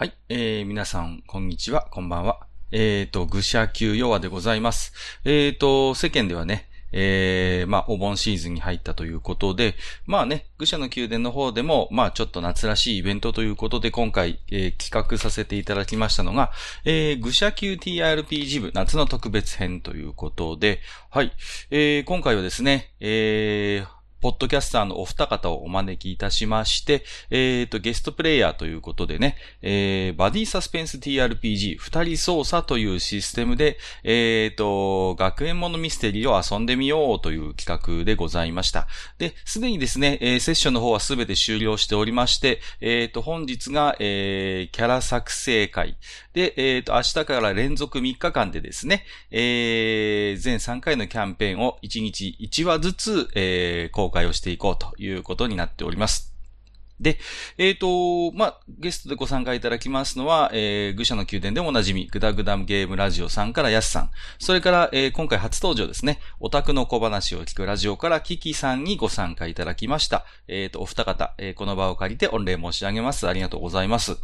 [0.00, 0.14] はい。
[0.30, 2.46] えー、皆さん、こんにちは、こんばんは。
[2.70, 4.94] えーと、愚者級弱でございます。
[5.26, 9.74] えーと、世間ではね、えー、まあ、お盆シーズンに入ったということで、
[10.06, 16.50] まあね、愚者の宮殿の方でも、まあ、ちょっと夏らしいイベントということで、今回、えー、企画させていただきましたのが、
[16.86, 20.80] えー、愚者級 TRPG 部夏の特別編ということで、
[21.10, 21.30] はい、
[21.70, 38.88] えー、今回はですね、えー、ポッドキャスターのお二方をお招きいたしまして、えっ、ー、と、ゲストプレイヤーということでね、えー、バディサスペンス TRPG 二人操作というシステムで、えっ、ー、と、学園ものミステリーを遊んでみようという企画でございました。
[39.18, 45.96] で、すでにですね、えー、セッションの方はすべて終了しておりまして、えっ、ー、と、本日が、えー、キャラ作成会。
[46.34, 56.30] で、えっ、ー、と、明日から連続3日間でですね、えー、全3回のキャンペーンを1日1話ずつ、えー、公開をしていこうということになっております。
[57.00, 57.18] で、
[57.56, 70.26] えっ、ー、と、まあ、ゲストでご参加いただきますのは、えー、愚者の宮殿でもおなじみ、グダグダゲームラジオさんからヤスさん、それから、えー、今回初登場ですね、オタクの小話を聞くラジオからキキさんにご参加いただきました。
[70.46, 73.26] えっ、ー、と、お二方、えー、この場を借りて御礼申し上げます。
[73.26, 74.18] ありがとうございます。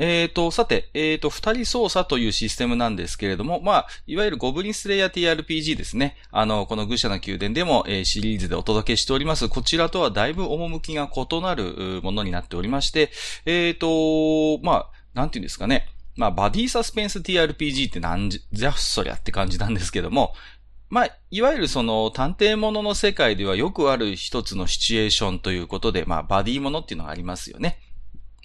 [0.00, 6.16] えっ、ー、と、さて、えっ、ー、と、二人操作というシステムなんですけれども、まあ、いわゆるゴブリンスレイヤー TRPG ですね。
[6.32, 9.50] あの、この愚者の宮殿でも、えー、シリーズでお届けしております。
[9.50, 13.10] こちらとはだいぶ趣が異なるものになっておりまして、
[13.44, 15.86] えっ、ー、と、まあ、なんていうんですかね。
[16.16, 20.32] まあ、バディサスペンス TRPG ってなんじゃそりゃって感じなんですけども、
[20.88, 27.78] まあ、いわゆるその探偵物の世界ではよくある一つのシチュエーションということで、まあ、バディものっていうのがありますよね。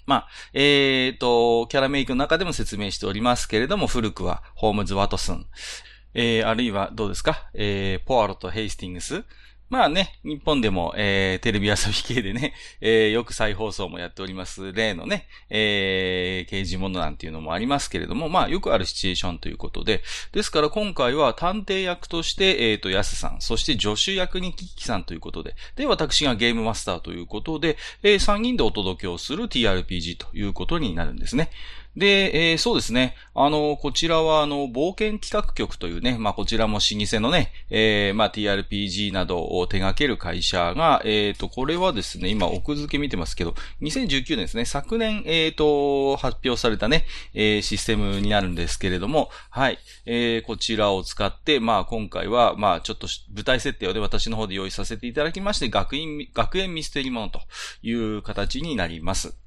[0.06, 5.46] まあ、えっ、ー、と、キャラメイクの中でも説明しておりますけれども、古くはホームズ・ワトソン、
[6.14, 9.24] えー、あるいはどうですか、えー、ポアロとヘイスティングス、
[9.68, 31.50] まあね、日本でも、えー、テレビ遊び系でね、 えー、よく再放送もやっております、例のね、えー、刑事物なんていうのもありますけれども、まあよくあるシチュエーションということで、ですから今回は探偵役として、えっ、ー、と、ヤスさん、そして助手役にキキさんということで、で、私がゲームマスターということで、えー、3人でお届けをする TRPG ということになるんですね。
[31.96, 33.14] で、えー、そうですね。
[33.34, 57.40] あの、こちらは、あの、冒険企画局というね、まあ、こちらも老舗のね、えー、まあ、TRPG などを手掛ける会社が、えっ、ー、と、これはですね、今、奥付け見てますけど、2019年ですね、昨年、えっ、ー、と、発表されたね、えー、システムになるんですけれども、はい、えー、こちらを使って、まあ、今回は、まあ、ちょっと舞台設定をね、私の方で用意させていただきまして、学院、学園ミステリーものと
[57.82, 59.45] いう形になります。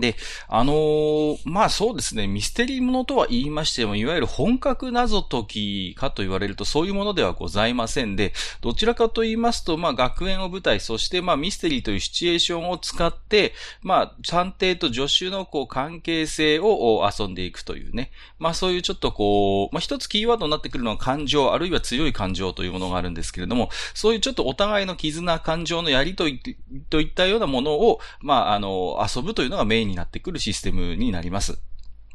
[0.00, 0.16] で、
[0.48, 13.52] あのー、まあそうですね、ミステリーものとは言いましても、いわゆる本格謎解きかと言われるとそういうものではございませんで、どちらかと言いますと、まあ学園を舞台、そしてまあミステリーというシチュエーションを使って、
[13.82, 26.40] まあ探偵と助手のこう関係性を遊んでいくというね、まあそういうちょっとこう、まあ一つキーワードになってくるのは感情、あるいは強い感情というものがあるんですけれども、そういうちょっとお互いの絆、感情のやりとり
[26.88, 31.60] といったようなものを、まああの、遊ぶというのがメインになってくるシステムになります。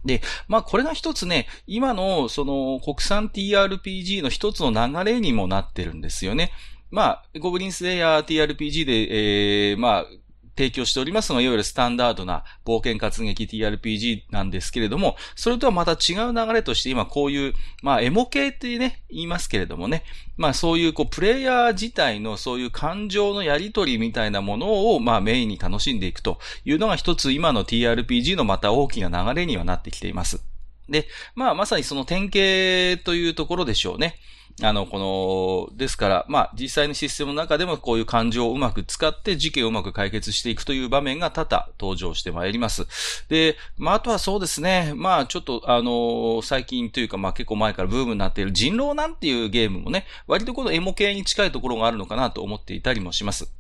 [0.04, 6.52] で、まあこれが一つね、今のその国産 TRPG の一つの流れにもなってるんですよね。
[6.92, 10.06] まあ、ゴブリンスレイヤー TRPG で、えー、まあ、
[10.56, 20.04] 提供しておりますのが、いわゆるスタンダードな冒険活劇 TRPG なんですけれども、それとはまた違う流れとして今こういう、まあ、エモ系ってね、言いますけれどもね、
[20.38, 30.44] まあそういうこう、プレイヤー自体のそういう感情のやりとりみたいなものを、まあメインに楽しんでいくというのが一つ今の TRPG のまた大きな流れにはなってきています。
[30.90, 34.16] で、まあまさにその典型というところでしょうね。
[34.62, 42.88] あの、この、ですから、まあ、実際のシステムの中でもこういう感情をうまく使って事件をうまく解決していくという場面が多々登場してまいります。
[43.28, 53.52] で、まあ、あとはそうですね、まあ、ちょっと、あの、最近というか、まあ、結構前からブームになっている人狼なんていうゲームもね、割とこのエモ系に近いところがあるのかなと思っていたりもします。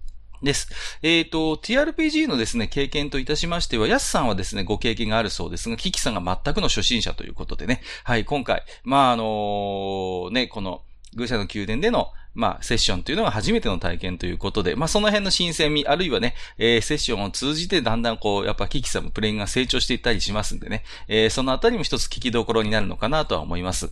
[0.45, 0.69] です。
[1.01, 10.83] えっ、ー、と、TRPG のですね、経験といたしましては、ヤスさんはですね、ご経験があるそうですが、キキさんが全くの初心者ということでね、はい、今回、まあ、あのー、ね、この、
[11.15, 23.91] 愚者の宮殿での、まあ、セッションというのが初めての体験ということで、まあ、その辺の新鮮味、あるいはね、えー、セッションを通じてだんだんこう、やっぱキキさんもプレインが成長していったりしますんでね、えー、そのあたりも一つ聞きどころになるのかなとは思います。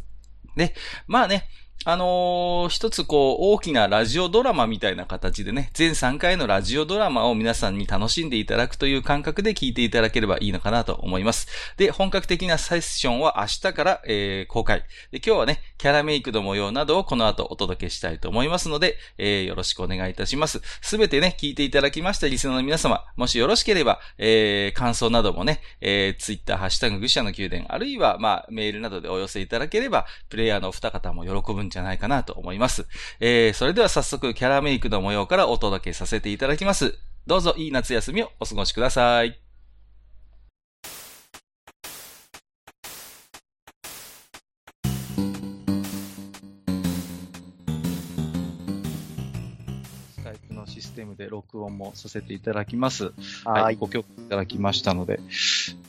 [0.57, 0.75] で、
[1.07, 1.47] まあね、
[1.85, 11.47] あのー一つこう、大きなラジオドラマみたいな形でね、全3回のラジオドラマを皆さんに楽しんでいただくという感覚で聞いていただければいいのかなと思います。
[11.75, 14.85] で、本格的なセッションは明日から、えー公開。
[15.11, 20.61] で、今日はね、キャラメイクの模様などをこの後お届けしたいと思いますので、えーよろしくお願いいたします。
[20.81, 32.87] すべてね、聞いていただきましたリスナーの皆様、もしよろしければ、えー感想などもね、えー、ツイッター、ハッシュタグ、愚者の宮殿、あるいは、まあ、メールなどでお寄せいただければ、プレイヤーのお二方も喜ぶんじゃないかなと思います。
[33.19, 36.97] えー、それでは早速、キャラメイクの模様からお届けさせていただきます。
[37.27, 39.42] どうぞ、いい夏休みをお過ごしください。
[50.93, 53.11] テムで録音もさせていただきます。
[53.43, 53.77] ははいい、。
[53.77, 55.19] ご許可いただきましたので。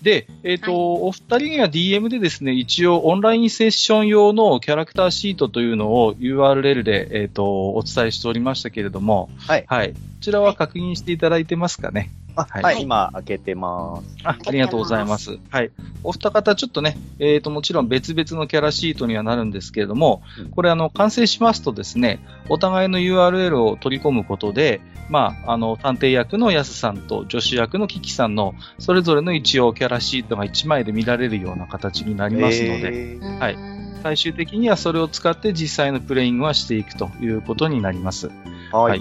[0.02, 9.64] で、えっ、と、お二人には DM でですね、一応オンラインセッション用のキャラクターシートというのを URL で、えっ、と、お伝えしておりましたけれども、はい。
[9.66, 9.94] はい。
[10.24, 12.10] こちらは確認していただいてますかね？
[12.34, 14.16] あ、はいはい、今開けてます。
[14.24, 15.38] あありがとうございます。
[15.50, 15.70] はい。
[16.02, 24.80] お二方、ちょっとね、えっ、と、もちろん別々のキャラシートにはなるんですけれども、うんこれ、あの、完成しますとですね、お互いの URL を取り込むことで、
[25.10, 33.74] まあ、あの、探偵役のヤスさんと女子役のキキさんの、それぞれの一応キャラシートが1枚で見られるような形になりますので、えーはい
[34.04, 38.30] 最終的にはそれを使って実際のプレイングはしていくということになります。
[38.70, 39.00] はい。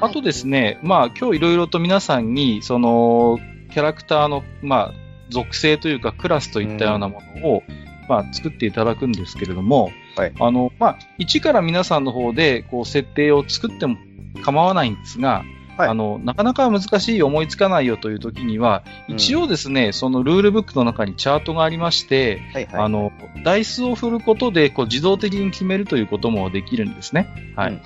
[0.00, 3.38] あとですね、まあ今日いろいろと皆さんに、その、
[3.72, 4.92] キャラクターの、まあ、
[5.30, 7.62] 属性というかクラスといったようなものを、
[8.08, 13.96] まあ作っていただくんですけれども、はいあの、まあ、一から皆さんの方で、こう、設定を作っても
[14.42, 15.44] 構わないんですが、
[15.76, 22.66] はいあの、なかなか難しい、思いつかないよという時には、うん一応ですね、そのルールブックの中にチャートがありまして、はい。
[22.66, 22.82] はい。
[22.82, 23.12] あの、
[23.44, 27.54] ダイスを振ることで、こう、自動的に決めるということもできるんですね。
[27.56, 27.72] はい。
[27.72, 27.80] うん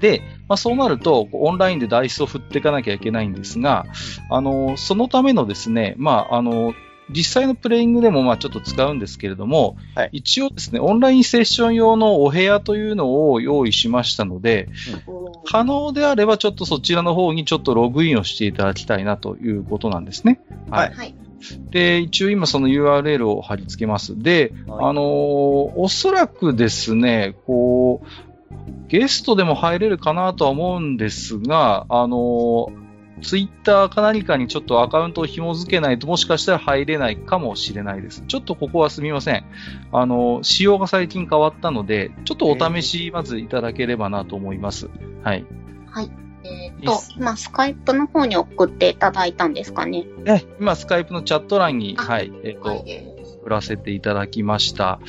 [0.00, 3.86] で、まあ、そうなると、オンラインでダイスを振っていかなきゃいけないんですが、
[4.30, 6.74] あの、そのためのですね、まあ、あの、
[7.10, 14.68] 実際のプレイングでもまあちょっと使うんですけれども、はい一応ですね、オンラインセッション用のお部屋というのを用意しましたので、
[15.44, 20.40] 可能であればちょっとそちらの方にちょっとログインをしていただきたいなということなんですね。
[20.70, 21.14] はいはい。
[21.70, 24.20] で、一応今その URL を貼り付けます。
[24.20, 25.04] で、はいあのー
[25.76, 28.35] おそらくですね、こう、
[28.88, 32.70] ゲストでも入れるかなとは思うんですが、あの
[33.22, 38.22] ツイッターか何かにちょっとアカウントを紐付けないともしかしたら入れないかもしれないです。
[38.28, 39.44] ちょっとここはすみません。
[39.92, 44.88] あの仕様が最近変わったので、ちょっとお試しまずいただければなと思います。
[45.22, 45.46] はい。
[46.48, 50.04] えっ、と、今、スカイプの方に送っていただいたんですかね？
[50.24, 52.84] ね、今スカイプのチャット欄に、あはい、えっ、と。
[53.42, 55.00] 送らせていただきました。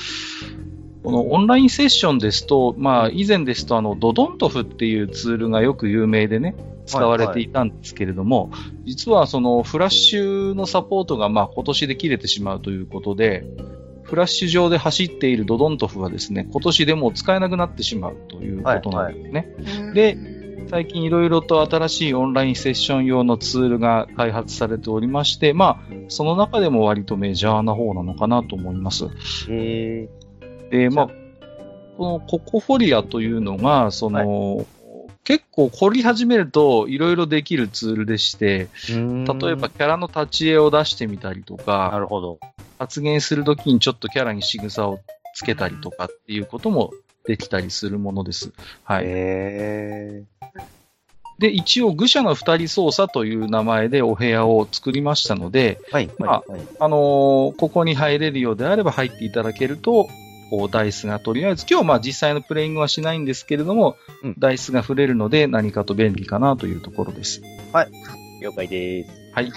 [1.08, 6.54] このオンラインセッションですと、まあ、以前ですと、あの、ドドントフっていうツールがよく有名でね、
[6.86, 8.52] 使われていたんですけれども、
[8.84, 13.46] 実はそのフラッシュのサポートがまあ今年で切れてしまうということで、
[14.04, 19.56] フラッシュ上で走っているドドントフはですね、今年でもう使えなくなってしまうということなんですね。
[19.94, 20.18] で
[20.70, 29.06] 最近いろいろと新しいオンラインセッション用のツールが開発されておりまして、まあ、その中でも割とメジャーな方なのかなと思います。
[29.50, 30.10] え
[30.70, 31.08] で、まあ、
[31.98, 34.66] このココフォリアというのが、その、
[35.24, 42.40] 結構凝り始めるといろいろできるツールでして、ー、例えばキャラの立ち絵を出してみたりとなか、るほど。
[42.80, 45.00] 発言するときにちょっとキャラに仕草を
[45.36, 46.92] つけたりとかっていうことも
[47.26, 48.54] できたりするものです。
[48.84, 49.04] はい。
[49.06, 50.24] え
[51.40, 56.10] で、一応、愚者の二人操作という名前でお部屋を作りましたので、ー、はい。
[56.18, 56.52] まあはい。
[56.52, 60.08] はいあのーここに入れるようであれば入っていただけると、
[60.50, 67.42] こう、ダイスがとりあえず、今日まあ実際のプレイングはしないんですけれども、うんダイスが触れるので何かと便利かなというところです。
[68.42, 69.10] 了解です。
[69.34, 69.52] はい。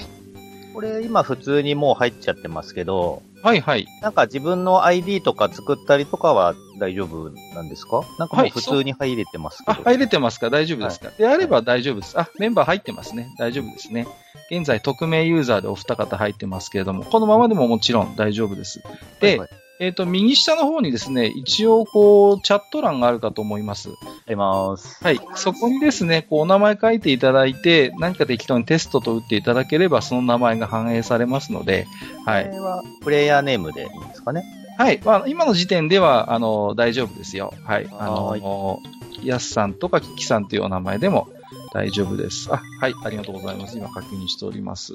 [0.73, 3.87] これ今普通にもう入っちゃってますけど、はいはい。
[4.03, 8.03] なんか自分の ID とか作ったりとかは大丈夫なんですか？
[8.19, 9.83] なんかもうはい普通に入れてますけあ、ど。
[9.83, 10.49] 入れてますか？
[10.49, 12.19] 大丈夫ですか、であれば大丈夫です。
[12.19, 13.35] あ、メンバー入ってますね。
[13.39, 14.07] 大丈夫ですね。
[14.51, 18.83] 現在、匿名ユーザーでお二方入ってますけれども、このままでももちろん大丈夫です。
[19.21, 19.49] で、はいはい
[19.81, 23.89] えっ、と、右下の方にですね、一応、こう、チャット欄があるかと思います。
[23.89, 23.93] あ
[24.29, 25.03] ります。
[25.03, 25.19] はい。
[25.37, 31.87] そこにですね、こう、お名前書いていただいて、何か適当にテストと打っていただければ、その名前が反映されますので、
[32.27, 32.45] はい。
[32.45, 34.45] これはプレイヤーネームでいいんですかね？
[34.77, 35.01] はい。
[35.03, 37.55] まあ、今の時点では、あの、大丈夫ですよ。
[37.65, 37.89] はい。
[37.91, 38.81] あはの、
[39.23, 41.29] やすさんとかキキさんというお名前でも
[41.73, 42.53] 大丈夫です。
[42.53, 42.95] あ、はい。
[43.03, 43.79] ありがとうございます。
[43.79, 44.93] 今確認しております。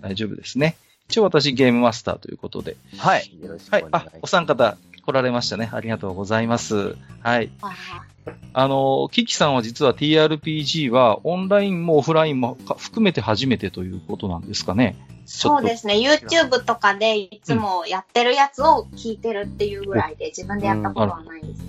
[0.00, 0.76] 大丈夫ですね。
[1.08, 2.76] 一応私ゲームマスターということで。
[2.98, 3.30] はい。
[3.42, 3.84] よろしくおはい。
[3.92, 5.70] あ願いします。、お三方、来られましたね。
[5.72, 6.96] ありがとうございます。
[7.22, 7.50] はい。
[7.62, 7.74] あ
[8.52, 14.96] あの、キキさんは実は TRPG はオンラインもオフラインもか含めて初めてということなんですかね。
[15.24, 15.94] そうですね。
[15.94, 21.62] YouTube とかでいつもやってるやつを聞いてるっていうぐらいで、自分でやったことはないです。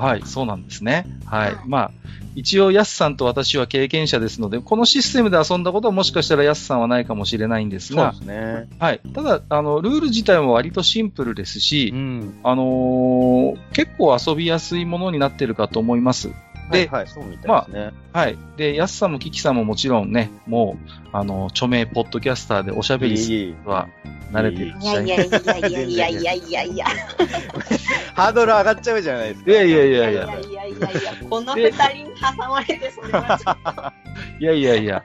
[0.00, 1.06] はい、そうなんですね。
[1.26, 1.54] はい。
[1.54, 1.90] はいまあ、
[2.34, 8.68] 一応、ヤスさんと私は経験者ですので、このシステムで遊んだことはもしかしたらヤスさんはないかもしれないんですがそうで、すね。
[8.78, 9.00] はい。
[9.14, 12.40] ただ、あの、ルール自体も割とシンプルですし、ん。
[12.42, 16.30] あのー結構遊びやすいものになってるかと思います。
[16.70, 17.92] ではい、はい、そうみたいですね。
[18.12, 18.38] はい。
[18.56, 23.88] で、ヤスさんもキキさんももちろんね、もう、あの、著名ポッドキャスターでおしゃべりするは
[24.32, 26.86] 慣れてるいやいやいやいやいやいやいやいやいや。
[28.14, 29.50] ハードル上がっちゃうじゃないですか。
[29.50, 30.20] いやいやいいやいや。
[30.20, 33.92] やいやいやいやいや、この二人に挟まれてそれはちょっと。
[34.38, 35.02] いやいやいや。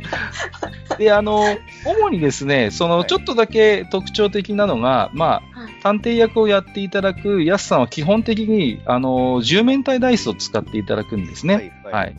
[0.97, 1.43] で、あの、
[1.85, 11.54] 主にですね、その、はいちょっとだけ特徴的なのが、まはいあ、探偵役をやっていただくヤスさんは基本的に、あの、10面体ダイスを使っていただくんですね。
[11.55, 11.71] はい。
[11.83, 12.15] はい。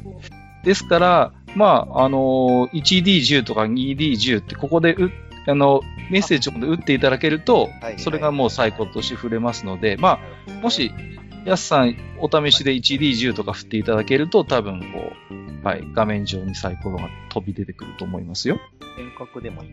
[0.64, 5.10] ですから、まあ、あの、1D10 とか 2D10 ってここでう、
[5.46, 10.92] あの、メッセージを打っていただけるとはい、それがもうサイコロとして振れますので、まあ、もし、
[11.44, 18.58] ヤスさん、お試しで 1D10 とか振っていただけると、多分、こう、はい、画面上にサイコロが飛び出てくると思いますよ。
[18.98, 19.68] 遠隔でもいい。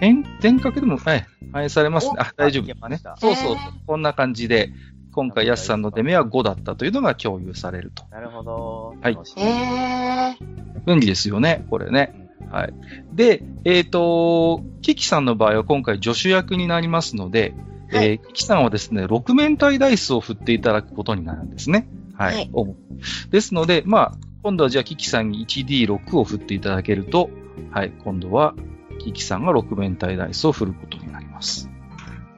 [0.00, 2.14] 点、点角でも、はい、反映されますね。
[2.18, 3.00] あ、大丈夫ですね。
[3.18, 3.56] そうそう。
[3.86, 4.72] こんな感じで、
[5.16, 8.04] 今回ヤスさんの出目は5だったというのが共有されると。
[8.10, 8.94] なるほど。
[9.00, 12.28] はいえー、便利ですよね、これね。
[12.50, 12.74] はい。
[13.14, 17.54] で、えっ、と、キキさんの場合は今回助手役になりますので、
[17.90, 21.88] はえーキキさんはですね、6面体ダイスを振っていただくことになるんですね。
[22.14, 22.34] はい。
[22.34, 22.50] はい
[23.30, 27.30] ですので、まあ、今度はじゃあキキさんに 1D6 を振っていただけると、
[27.70, 28.54] はい、今度は
[28.98, 31.70] キキさんが6面体ダイスを振ることになります。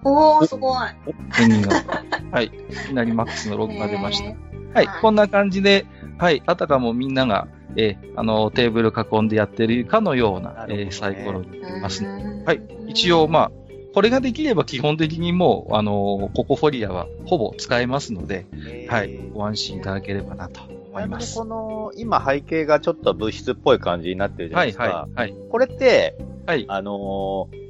[0.09, 0.89] おー、すごい。
[1.37, 1.85] ペンギンが、
[2.33, 2.51] はい、い
[2.89, 4.25] きなりマックスの6が出ました。
[4.25, 5.87] へはい、はいこんな感じで、
[6.19, 12.09] はい、あたかもみんなが、えーあの、テーブル囲んでやってるかのような、えーサイコロになりますね。
[12.09, 12.61] ーはい。
[12.89, 13.51] 一応、まあ、
[13.95, 18.47] これができれば基本的にもう、あの、ココフォリアはほぼ使えますので、
[18.89, 20.61] はい、ご安心いただければなと
[20.91, 21.39] 思います。
[21.39, 24.85] この、今背景がちょっと物質っぽい感じになってるじゃなはいい、ですか。
[24.85, 25.35] はい、はい。
[25.51, 26.65] これって、はい。
[26.69, 27.68] あのー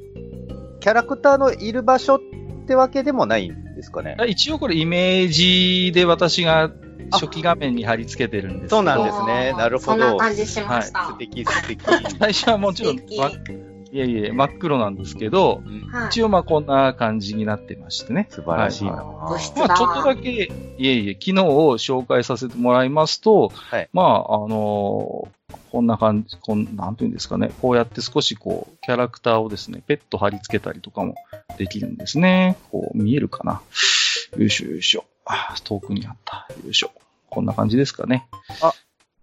[0.80, 2.20] キャラクターのいる場所っ
[2.66, 4.16] てわけでもないんですかね。
[4.18, 6.70] あ一応これイメージで私が
[7.12, 8.76] 初期画面に貼り付けてるんですけど。
[8.76, 11.06] そうなんですねなるほどそんな感じしました。
[11.06, 11.84] 素敵素敵。
[12.18, 13.02] 最初はもちろん、い
[13.94, 18.28] えいえ、真っ黒なんですけど、はい一応まあこんな感じになってましてね。
[18.30, 18.92] 素晴らしいな。
[18.92, 20.48] は物質まあちょっとだけ、い
[20.86, 25.37] えいえ、機能を紹介させてもらいますと、はいまあ、あのー
[25.70, 27.50] こんな感じ、こん、なんていうんですかね。
[27.60, 31.14] こうやって少しこう、キャラクターをですね、ペット貼り付けたりとかも
[31.56, 32.56] できるんですね。
[32.70, 33.60] こう、見えるかな。
[34.36, 35.04] よいしょよいしょ。
[35.24, 36.48] あ遠くにあった。
[36.64, 36.90] よいしょ。
[37.30, 38.26] こんな感じですかね。
[38.60, 38.72] あ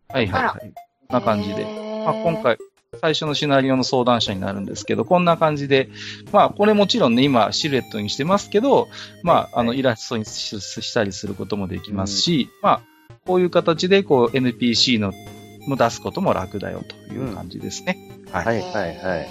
[0.09, 0.59] はいはいはい。
[0.61, 0.73] こん
[1.13, 1.63] な感じで。
[2.05, 2.57] まあ、今回、
[3.01, 5.89] 最初のシナリオの相談者になるんですけど、こんな感じで、
[6.31, 8.87] まあ、これもちろんね、今、シルエットにしてますけど、
[9.23, 12.81] まあ、あの、イラストにししたりすることもできますし、まあ、
[13.25, 15.13] こういう形で、こう、NPC の、
[15.69, 17.97] も出すことも楽だよという感じですね。
[18.31, 18.45] はい。
[18.45, 19.27] はいはいはい。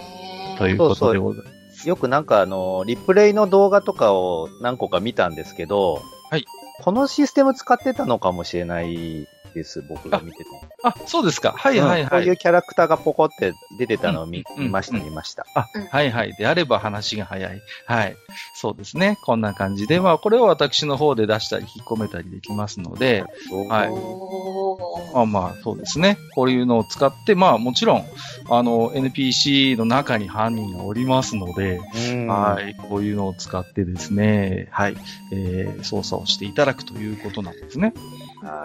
[0.59, 1.89] ということでございます。
[1.89, 6.45] よくなんかあの、リプレイの動画とかを何個か見たんですけど、はい。
[6.83, 10.45] このシステム使ってたのかもしれないです、僕が見てて。
[10.83, 11.53] あ、そうですか。
[11.57, 12.25] はいはいうんこはい。
[12.25, 15.47] ういうキャラクターがポコって出てたのを見,、うん見ました、うん見ました。
[15.55, 16.35] あうん、はいはい。
[16.35, 17.63] であれば話が早い。
[17.87, 18.17] はい。
[18.55, 19.19] そうですね。
[19.25, 23.25] こんな感じで、まあ、これを私の方で出したり、引っ込めたりできますので、
[23.71, 26.19] はいまあまあ、そうですね。
[26.35, 28.05] こういうのを使って、まあもちろん、
[28.51, 31.81] あの、NPC の中に犯人がおりますので、
[32.13, 34.97] うんはい、こういうのを使ってですね、はい、
[35.33, 37.95] えー、操作をしていただくということなんですね。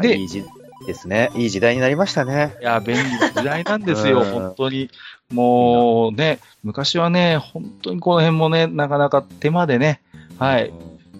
[0.01, 0.43] でいい時
[0.85, 1.31] ですね。
[1.35, 2.55] いい時代になりましたね。
[2.61, 4.89] いや、便利な時代なんですよ、うん本当に。
[5.31, 10.01] もうね、昔はね、本当にこの辺もね、なかなか手間でね、
[10.37, 10.71] はい、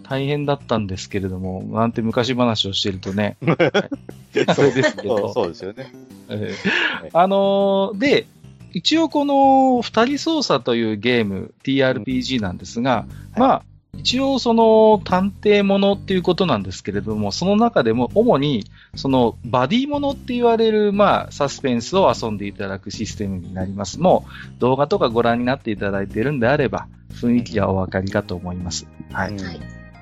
[0.04, 5.94] 大変だったんですけれども、なんて昔話をしてるとね、 はいそれですけどそう、そうですよね。
[6.30, 8.26] えーあのーで、
[8.72, 13.06] 一応この二人操作というゲーム、TRPG なんですが、は
[13.38, 13.64] いまあ、
[14.00, 18.66] 一応その探偵ものっていうことなんですけれども、その中でも主に
[18.96, 24.00] そのバディものって言われる、まあ、サスペンスを遊んでいただくシステムになります。
[24.00, 24.26] も
[24.58, 28.88] う動画とかご覧になっていただいているんであれば、雰囲気はお分かりかと思います。
[29.12, 29.36] はい。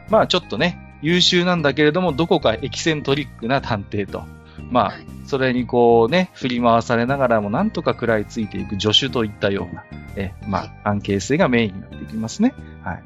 [0.09, 4.23] まあちょっとね、優秀なんだけれども、どこかエキセントリックな探偵と。
[4.71, 9.85] まあはい、それにこうね、振り回されながらもなんとか食らいついていく助手といったような、
[10.15, 12.53] え、まあ、関係性がメインになっていきますね。
[12.83, 13.03] はい。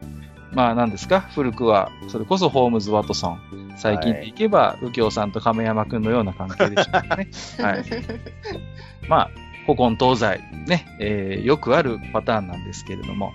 [0.54, 1.22] まあ何ですか？
[1.22, 3.40] 古くは、それこそホームズ・ワトソン。
[3.78, 7.30] 最近でいけば、右京さんと亀山くんのような関係でしょうかね。
[7.62, 7.84] はい。
[9.08, 9.30] まあ、
[9.66, 13.32] 古今東西、ね、えーよくあるパターンなんですけれども。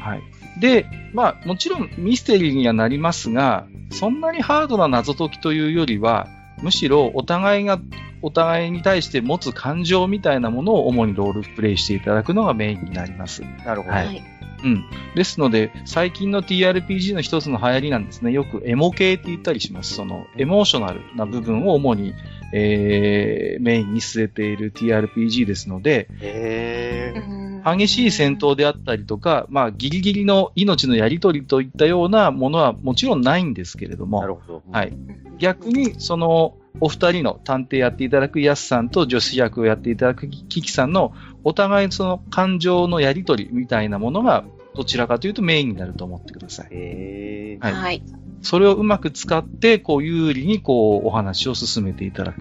[0.00, 0.22] はい。
[0.60, 6.26] で、まあ、もちろんミステリーにはなりますが、そんなにハードな謎解きというよりは、
[6.62, 7.78] むしろお互いが、
[8.22, 13.42] お互いに対して持つ感情みたいなものを主にロールプレイしていただくのがメインになります。
[13.64, 13.94] なるほど。
[13.94, 14.22] はいはい。
[14.62, 14.84] うん。
[15.14, 18.32] ですので、最近の TRPG の一つの流行りなんですね。
[18.32, 19.94] よくエモ系って言ったりします。
[19.94, 22.14] その、エモーショナルな部分を主に、
[22.52, 27.20] えー、メインに据えている TRPG ですので、へえ。
[27.20, 34.62] うん激しい戦闘であったりとか、まあ、ギリギリの命のやり取りといったようなものはもちろんないんですけれども、なるほど。
[34.72, 34.92] はい。
[35.38, 41.12] 逆に、その、お二人の探偵やっていただくヤスさんと女子役をやっていただくキキさんの、
[41.42, 44.44] お互いその感情のやり取りみたいなものが、
[44.76, 47.58] どちらかというとメインになると思ってください。
[47.60, 48.02] はいはい。
[48.42, 52.40] それをうまく使って、こう、有利に、こう、お話を進めていただく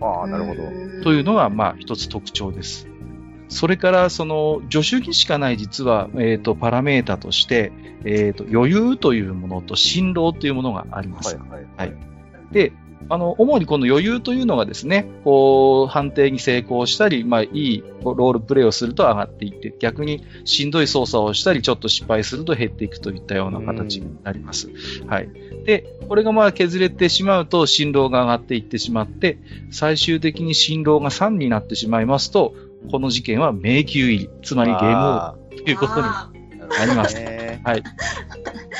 [0.00, 0.62] ああ、なるほど。
[1.02, 2.88] というのが、まあ、一つ特徴です。
[3.48, 7.72] それから、その、助手にしかない実は、えっ、と、パラメータとして、
[8.04, 11.36] えっ、と、余裕というものと辛労というものがあります。
[11.36, 11.66] はいはい。
[11.76, 12.10] はい
[12.52, 12.72] で、
[13.08, 24.70] あの、主にこの余裕というのがですね、こう、判定に成功したり、まあ、いいロールプレイをすると上がっていって、逆にしんどい操作をしたり、ちょっと失敗すると減っていくといったような形になります。
[25.06, 25.28] はい。
[25.64, 29.38] で、これがまあ削れてしまうと、振動が上がっていってしまって、
[29.70, 32.54] 最終的に振動が3になってしまいますと、
[32.90, 36.06] この事件は迷宮入り、つまりゲームオーバあーということに
[36.68, 37.82] なりますねはい。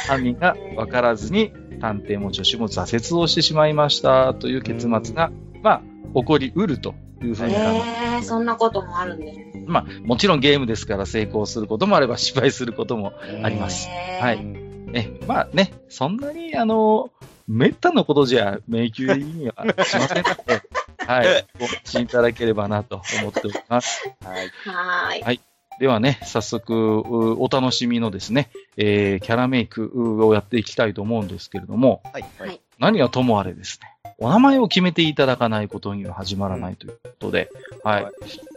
[0.06, 5.30] 犯人が分からずに、探偵も助手も挫折をしてしまいましたという結末が、
[5.62, 5.82] まあ、
[6.14, 9.64] 起こりうるというふうーに考ええー、そんなこともあるんですね。
[9.66, 13.88] まあ、もちろんゲームですから成功することもあれば 失敗することもあります。
[13.88, 17.10] へーはいえ、まあね、そんなに、あの、
[17.46, 20.62] めったなことじゃ迷宮入りにはしませんので、
[21.06, 24.08] はい、ご安心いただければなと思っております。
[24.24, 24.48] はい。
[24.66, 25.49] はーい。
[25.80, 32.22] ではね、早速、うお楽しみのですね、えーキャラメイクうをやっていきたいと思うんですけれども、はい。
[32.22, 32.60] ははいい。
[32.78, 37.48] 何はともあれですね、お名前を決めていただかないことには始まらないということで、
[37.82, 38.04] はい。
[38.04, 38.12] はい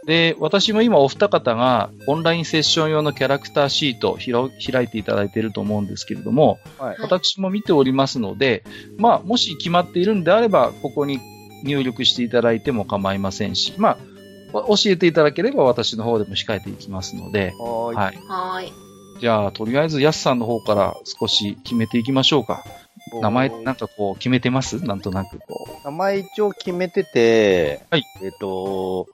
[0.06, 6.96] で、私も今お二方がオンラインセッション用のキャラクターシートを開いていただいていると思うんですけれども、はい。
[7.00, 8.64] 私も見ておりますので、
[8.98, 11.20] まあ、もし決まっているんであれば、ここに
[11.62, 13.96] 入力していただいても構いませんし、まあ、
[14.54, 18.18] 教えていただければ私の方でも控えていきますので、はーい。
[18.28, 18.72] はい。
[19.20, 22.64] じゃあ、とりあえず、ヤスさんの方から少し決めていきましょうか。
[23.20, 24.82] 名前、なんかこう、決めてます？
[24.84, 28.04] なんとなくこ名前一応決めてて、はい。
[28.22, 29.06] えっ、と、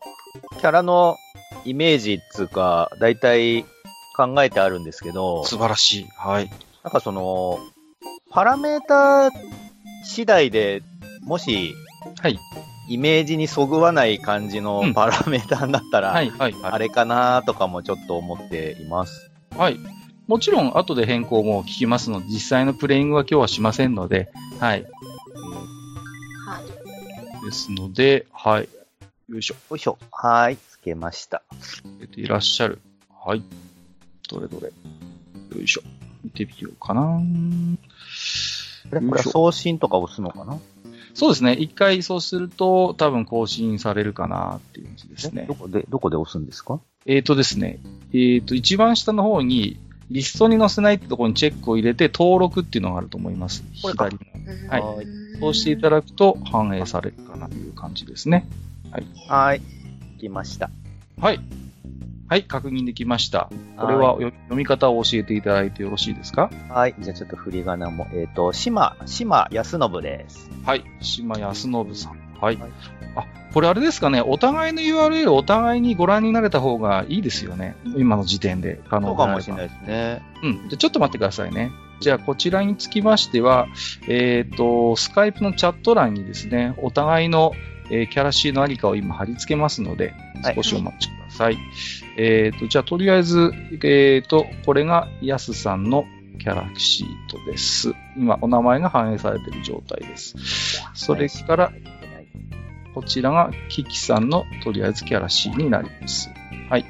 [0.59, 1.19] キャラの
[1.65, 3.65] イメージっつうか、だいたい
[4.17, 6.09] 考えてあるんですけどう。、素晴らしい。
[6.17, 6.51] はい。
[6.83, 7.59] なんかその、
[8.31, 9.31] パラメータ
[10.05, 10.83] 次第で、
[11.25, 11.75] もし、
[12.23, 12.39] はい。
[12.91, 16.13] イメージにそぐわない感じのうんパラメータになったら。
[16.13, 19.31] あれかなとかもちょっと思っています。
[19.57, 19.79] はい。
[20.27, 24.85] もちろん、後で変更も聞きますので、実際のプレイングは今日はしませんので、はい。
[26.47, 26.61] は
[27.43, 27.45] い。
[27.45, 28.69] ですので、はい。
[29.29, 29.55] よいしょ。
[29.71, 29.97] よいしょ。
[30.11, 30.57] はーい。
[30.57, 31.43] つけました。
[32.01, 32.81] 出ていらっしゃる。
[33.25, 33.43] はい。
[34.29, 34.67] どれどれ。
[34.67, 34.73] よ
[35.63, 35.83] いしょ。
[36.25, 37.21] 見てみようかな。
[38.91, 40.59] これ、これは送信とか押すのかな？
[41.15, 41.53] そうですね。
[41.55, 45.55] 一回そうすると、多分更新されるかなっていう感じですねど。
[45.55, 46.81] こで、どこで押すんですか？
[47.07, 47.79] えーとですね。
[48.13, 49.79] えーと、一番下の方に、
[50.11, 53.63] リストに載せないってところにチェックを入れて、登録っていうのがあると思います。
[53.83, 54.21] これか左の。
[54.53, 55.07] うんはいはい
[55.41, 58.47] そうしていただくと反映されるかなという感じですね。
[59.27, 59.63] はーい。
[60.19, 60.71] 来ました。
[61.19, 61.41] はい。
[62.31, 63.51] はい、確認できました。
[63.77, 66.49] これはよ読み方を教えていただいてよろしいですか？
[66.69, 66.95] はい。
[67.01, 68.07] じゃあちょっと振り仮名も。
[68.13, 70.49] えっ、と、島、島康信です。
[70.65, 70.85] はい。
[71.01, 72.19] 島康信さん。
[72.41, 72.57] はい。
[72.57, 72.71] はい
[73.17, 74.23] あ、これあれですかね？
[74.23, 77.75] お互いの URL をお互いにご覧になれた方がいいですよね。
[77.97, 80.23] 今の時点で可能かもしれないですね。
[80.45, 80.53] うん。
[80.53, 81.73] じゃあちょっと待ってくださいね。
[81.99, 83.67] じゃあこちらにつきましては、
[84.07, 87.51] えっ、と、スカイプのチャット欄にですね、お互いの、
[87.91, 91.59] えーキャラシーのありかを今貼り付けますので、はい少しお待ちください。
[92.17, 96.07] えっ、と、じゃあとりあえず、えっ、と、これがヤスさんの
[96.39, 97.93] キャラシートです。
[98.17, 100.35] 今、お名前が反映されている状態です。
[100.95, 101.73] それから、
[102.95, 106.31] こちらがキキさんのとりあえずキャラシーになります。
[106.69, 106.85] はい。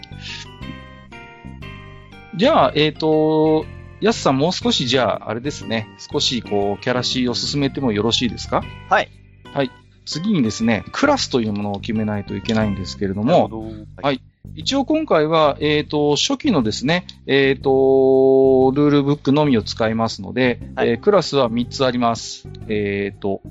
[2.37, 3.67] じゃあ、えっ、と、
[4.01, 8.63] ヤスさんもう少しじゃあ、あれですね、少しこう、キャラシーを進めてもよろしいですか？
[8.89, 9.11] はい。
[9.53, 9.71] はい。
[10.11, 14.21] 次にですね、クラスというものを決めないといけないんですけれども、も、はい
[14.57, 22.49] 一応今回は、えっ、と、初期のですね、えっ、と、ルールブックのみを使いますので、はいえークラスは3つあります。
[22.67, 23.43] えっ、と、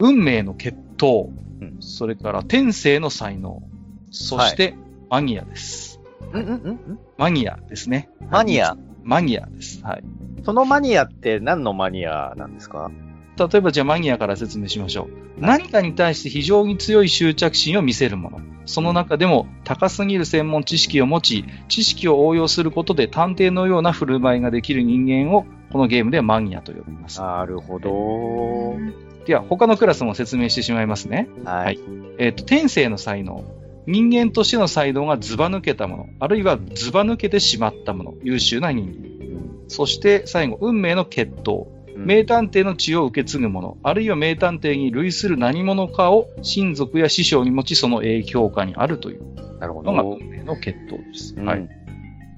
[0.00, 1.28] 運命の決闘、
[1.60, 3.62] うんそれから天性の才能、
[4.10, 4.74] そして、
[5.08, 6.00] マギアです。
[6.32, 8.08] うんうんうんうんマギアですね。
[8.28, 8.76] マニア。
[9.04, 9.84] マギアです。
[9.84, 10.04] はい。
[10.44, 12.90] そのマニアって何のマニアなんですか？
[13.38, 15.40] 例えばじゃあマギアから説明しましょう。
[15.40, 18.40] 何かに対して非常に強い執着心を見せるもの。
[18.64, 27.20] その中でも高すぎる専門知識を持ち、知識を応用することで探偵のような振る舞いができる人間をこのゲームではマギアと呼びます。
[27.20, 28.76] なるほど。
[29.26, 31.28] では他のクラスも説明してしまいますね。
[31.44, 31.78] はい。
[32.18, 33.44] えっ、と、天性の才能。
[33.86, 39.68] 人間としての才能がズバ抜けたもの、あるいはズバ抜けてしまったもの、優秀な人間。
[39.68, 41.66] そして最後、運命の決闘。
[42.06, 49.22] 名探偵の血を受け継ぐ者、あるいは名探偵に類する何者かを親族や師匠に持ち、その影響下にあるという
[49.60, 50.18] のがど。
[50.20, 51.34] 運命の決闘です。
[51.36, 51.68] うんはい。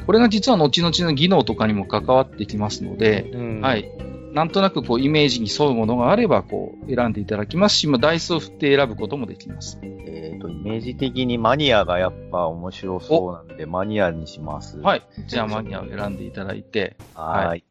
[0.07, 3.93] これが実は後々の技能とかにも関わってきますので、うんはい。
[4.33, 9.79] なんとなくこうイメージに沿うものがあれば、こう選んでいただきますし、まあ、ダイスを振って選ぶこともできます。
[9.83, 14.79] えっと、イメージ的にマニアがやっぱ面白そうなんで、マニアにします。。
[14.79, 15.27] はいい。
[15.27, 17.49] じゃあマニアを選んでいただいて、は。
[17.49, 17.68] はい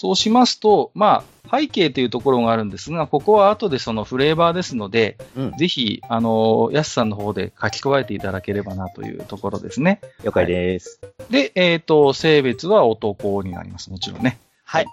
[0.00, 10.00] そうしますと、まあ、背景というところがあるんですが、ここは後でそのフレーバーですので、うんぜひ、あの、ヤスさんの方で書き加えていただければなというところですね。
[10.22, 11.00] 了解です。
[11.30, 13.90] で、えっ、と、性別は男になります。
[13.90, 14.38] もちろんね。
[14.62, 14.86] はい。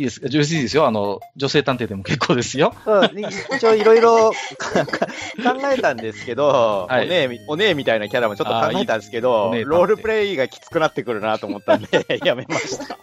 [0.00, 0.86] いいですですよ。
[0.86, 2.72] あの、女性探偵でも結構ですよ。
[2.86, 3.10] そう
[3.54, 12.96] 一応いろいろ 考えたんですけど、はいお姉み、お姉みたいなキャラもちょっと考えたんですけどいいロールプレイがきつくなってくるなと思ったんで、 やめました。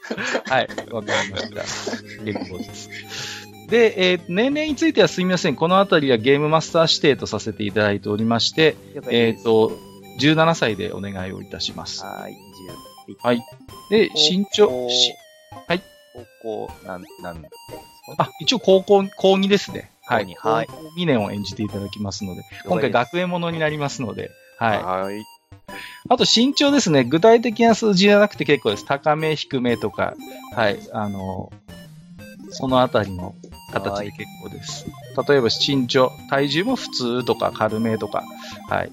[0.52, 0.68] はい。
[0.90, 2.24] わかりました。
[2.26, 2.90] 結構です。
[3.70, 5.56] で、えー年齢についてはすみません。
[5.56, 8.76] このあたりはゲームマスター指定とさせていただいておりまして、
[9.12, 9.78] えっ、と、
[10.20, 12.04] 17歳でお願いをいたします。
[12.04, 12.36] はい、
[13.22, 13.42] はい。
[13.92, 15.14] で、身長、高校し
[15.68, 15.97] 高
[16.48, 18.14] 校、なん、なんですか？
[18.18, 19.92] あ、一応高校、高2ですね。
[20.06, 20.26] はい。
[20.38, 24.84] はい高校2年を演じていただきますので、今回学園ものになりますので、はい。
[24.84, 25.26] はい。
[26.10, 27.04] あと身長ですね。
[27.04, 28.86] 具体的な数字じゃなくて結構です。
[28.86, 30.16] 高め、低めとか、
[30.56, 30.80] はい。
[30.94, 31.52] あの、
[32.52, 33.36] そのあたりの
[33.74, 34.86] 形で結構です。
[35.28, 38.24] 例えば身長、体重も普通とか軽めとか、
[38.70, 38.92] はい。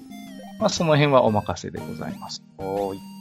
[0.59, 2.41] まあその辺はお任せでございます。
[2.59, 3.14] い。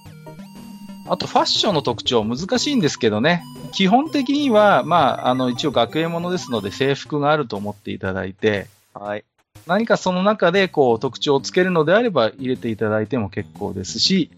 [1.06, 3.44] あとファッションの特徴難しいんですけどね。
[3.72, 9.24] 基本的には、まあ、あの、一応学園ものですので制服があると思っていただいて、はい。
[9.66, 14.30] 何かその中でこう特徴をつけるのであれば入れていただいても結構ですし、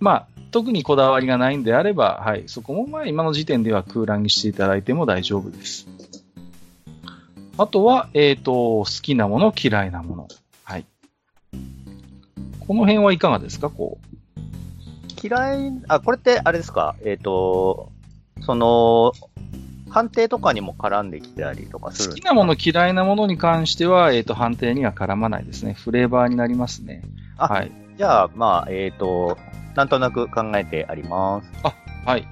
[0.00, 5.88] まあ、特にこだわりがないんであれば、はい、そこもまあ今の時点では空欄にしていただいても大丈夫です。
[7.58, 10.28] あとは、えっ、と、好きなもの、嫌いなもの。
[10.64, 10.86] はい。
[12.60, 13.70] この辺はいかがですか？
[13.70, 14.11] こう。
[15.22, 16.96] 嫌い、あ、これってあれですか？
[17.04, 17.90] えっ、と、
[18.40, 19.12] その、
[19.90, 25.74] 判定とかにも絡んできたりとかする好きなもの、嫌いなものに関しては、えっ、と、判定には絡まないですね。
[25.74, 27.02] フレーバーになりますね。
[27.36, 27.70] あはい。
[27.98, 29.36] じゃあ、まあ、えっ、と、
[29.76, 31.50] なんとなく考えてあります。
[32.06, 32.26] はい。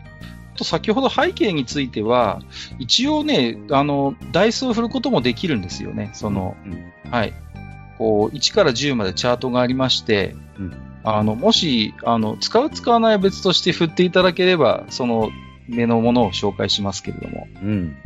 [0.57, 2.41] と先ほど背景については、
[2.79, 6.11] 一応ね、あの、ダイスを振ることもできるんですよね。
[6.15, 7.35] その、うんはい。
[7.99, 15.31] こう、1から10までチャートがありまして、うんあの、もし、あの、使う使わないは別として振っていただければ、その、
[15.69, 17.97] 目のものを紹介しますけれども、うん。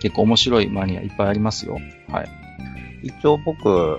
[0.00, 1.78] 結構面白いマニアいっぱいありますよ。
[2.10, 2.28] はい。
[3.02, 3.98] 一応僕、は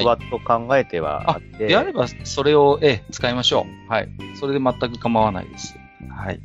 [0.00, 3.90] いふわっと考えてはあって、であれば、それを、ええ、使いましょう。
[3.90, 4.08] はい。
[4.38, 5.78] それで全く構わないです。
[6.10, 6.40] はい。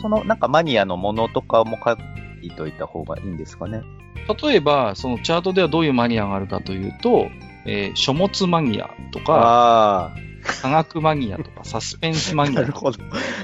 [0.00, 1.96] そのなんかマニアのものとかも書
[2.42, 3.80] いといた方がいいんですかね？
[4.42, 7.28] 例えば、そのチャートではどういうマニアがあるかというと、
[7.66, 10.16] えー書物マニアとか、あ
[10.62, 12.72] 科学マニアとか、 サスペンスマあ、ニアとか。
[12.72, 12.98] なるほど。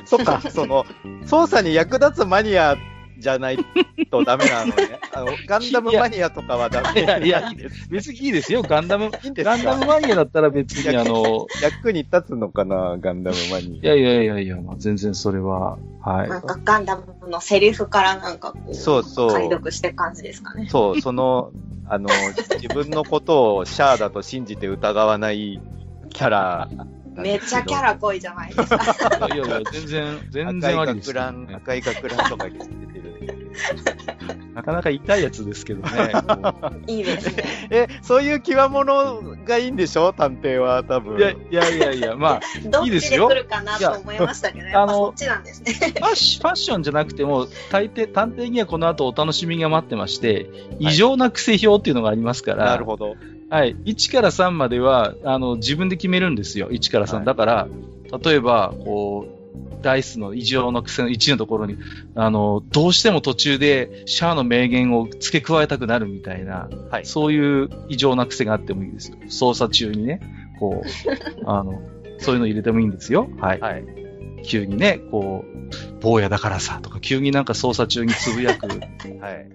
[0.04, 0.84] そっか、その、
[1.24, 2.76] 操作に役立つマニア
[3.18, 3.58] じゃない
[4.10, 4.98] とダメなのね。
[5.12, 7.88] あの、ガンダムマニアとかはダメいやいやいいです。
[7.90, 8.62] 別にいいですよ。
[8.62, 9.10] ガンダム、いい
[9.42, 16.28] ガンダムかマニアだったら別にあの、役に立つのかな、ガンダムマニいやいやいやいや、まあ、全然それは、はい。
[16.28, 18.70] なんかガンダムのセリフからなんかこア。
[18.70, 19.32] う、そうそう。
[19.32, 20.66] 解読して感じですかね。
[20.70, 21.50] そう、その、
[21.90, 22.08] あの、
[22.60, 25.60] 自分のことをシャアだと信じて疑わない
[26.10, 26.68] キャラ
[27.16, 27.62] めっちゃ。
[27.62, 29.26] キャラ濃いじゃないですか。
[29.26, 31.54] いやいや、全然、全然ありですよ、赤い学ラン、ね。
[31.56, 32.64] 赤い学ランとか着て
[32.98, 33.50] る。
[34.60, 36.12] なかなか痛いやつですけどね。
[36.86, 37.44] いいですね。
[37.70, 40.12] え、そういう際物がいいんでしょ？
[40.12, 41.18] 探偵は、多分。
[41.18, 45.72] いやいやいやいや、まあ、 どっちでいいですよ来るかなと思いましたけど、やっぱそっちなんですね。
[45.72, 53.16] ファッシファッションじゃなくても、大抵、探偵にはこの後お楽しみが待ってまして、異常な癖表っていうのがありますから、なるほど。
[53.48, 53.74] はい。
[53.84, 56.68] 1から3までは、あの、自分で決めるんですよ。
[56.70, 57.16] 1から3。
[57.16, 57.68] はいだから、
[58.24, 59.39] 例えば、こう、
[59.80, 61.76] ダイスの異常の癖の1のところに、
[62.14, 67.06] あの、どうしても途中でシャアの名言を付け加えたくなるみたいな、はい。
[67.06, 69.18] そういう異常な癖があってもいいですよ。
[69.28, 70.20] 操作中にね、
[70.58, 71.82] こう、あの、
[72.18, 73.28] そういうの入れてもいいんですよ。
[73.40, 73.60] はい。
[73.60, 73.99] はい。
[74.44, 78.78] 急にね、こう、坊やだからさ、とか、急になんか操作中につぶやく不
[79.20, 79.50] はい。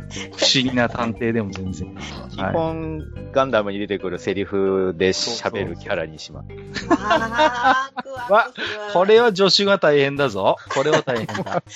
[0.55, 1.95] 思議な探偵でも全然。
[2.31, 6.47] 基本、ガンダムに出てくるセリフで喋るキャラにします。
[6.91, 8.67] あー、クワクする。
[8.93, 10.57] これは助手が大変だぞ。
[10.69, 11.63] これは大変だ。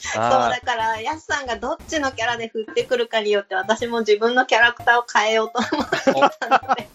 [0.00, 5.58] そう、あだから、ヤスさんがどっちのキャラで振ってくるかによって、私も自分のキャラクターを変えようと
[6.16, 6.88] 思ってたので。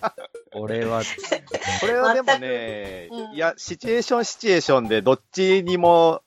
[0.56, 1.02] 俺は、
[1.82, 6.22] これはでもねうん、いや、シチュエーションシチュエーションでどっちにも、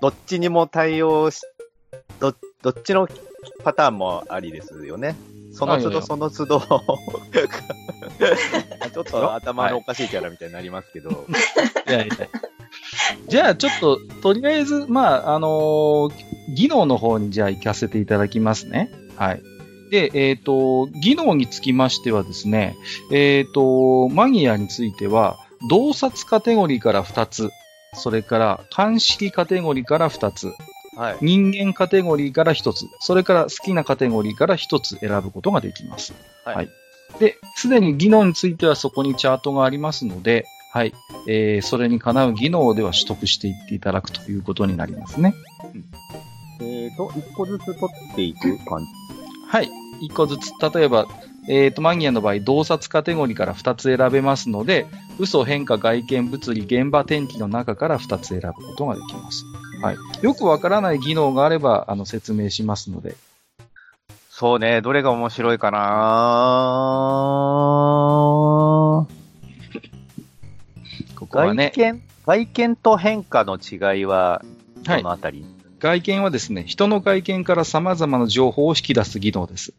[0.00, 1.42] どっちにも対応し、
[2.20, 3.08] ど、どっちの
[3.64, 5.16] パターンもありですよね。
[5.52, 11.26] その都度その都度、 ちょっと頭のおかしいキャラみたいになりますけど、
[11.88, 12.14] いやいや
[13.26, 18.90] じゃあ、ちょっと、とりあえず、まあ、あのー技能の方にじゃあ行かせていただきますね。
[19.16, 19.42] はい。
[19.90, 22.76] で、えっ、と、技能につきましてはですね、
[23.12, 27.50] えっ、と、マギアについては、洞察カテゴリーから2つ、
[27.94, 30.52] それから、鑑識カテゴリーから2つ、
[30.96, 31.16] はい。
[31.20, 36.14] 人間カテゴリーから1つ、それから好きなカテゴリーから1つ選ぶことができます。
[36.44, 36.68] はいはい
[37.18, 40.92] で、すでに技能についてはそこにチャートがありますので、はい。
[41.26, 45.34] えー、それにかなう技能では取得していっていただくということになりますね。
[46.60, 48.86] えーと、一個ずつ取っていく感じ。
[49.48, 49.70] はい。
[50.00, 51.06] 一個ずつ、例えば、
[51.48, 54.86] えっ、と、マギアの場合、洞察カテゴリーから2つ選べますので、
[55.18, 59.44] 嘘、変化、外見、物理、現場、天気の中から2つ選ぶことができます。
[59.82, 59.96] はい。
[60.22, 63.16] よくわからない技能があれば、あの、説明しますので、
[64.30, 65.78] そうね、どれが面白いかな？
[71.16, 74.42] ここは外ね、見、外見と変化の違いは、
[74.86, 75.44] はいどのあたり、
[75.78, 79.74] 外見はですね、人の外見から様々な情報を引き出す技能です。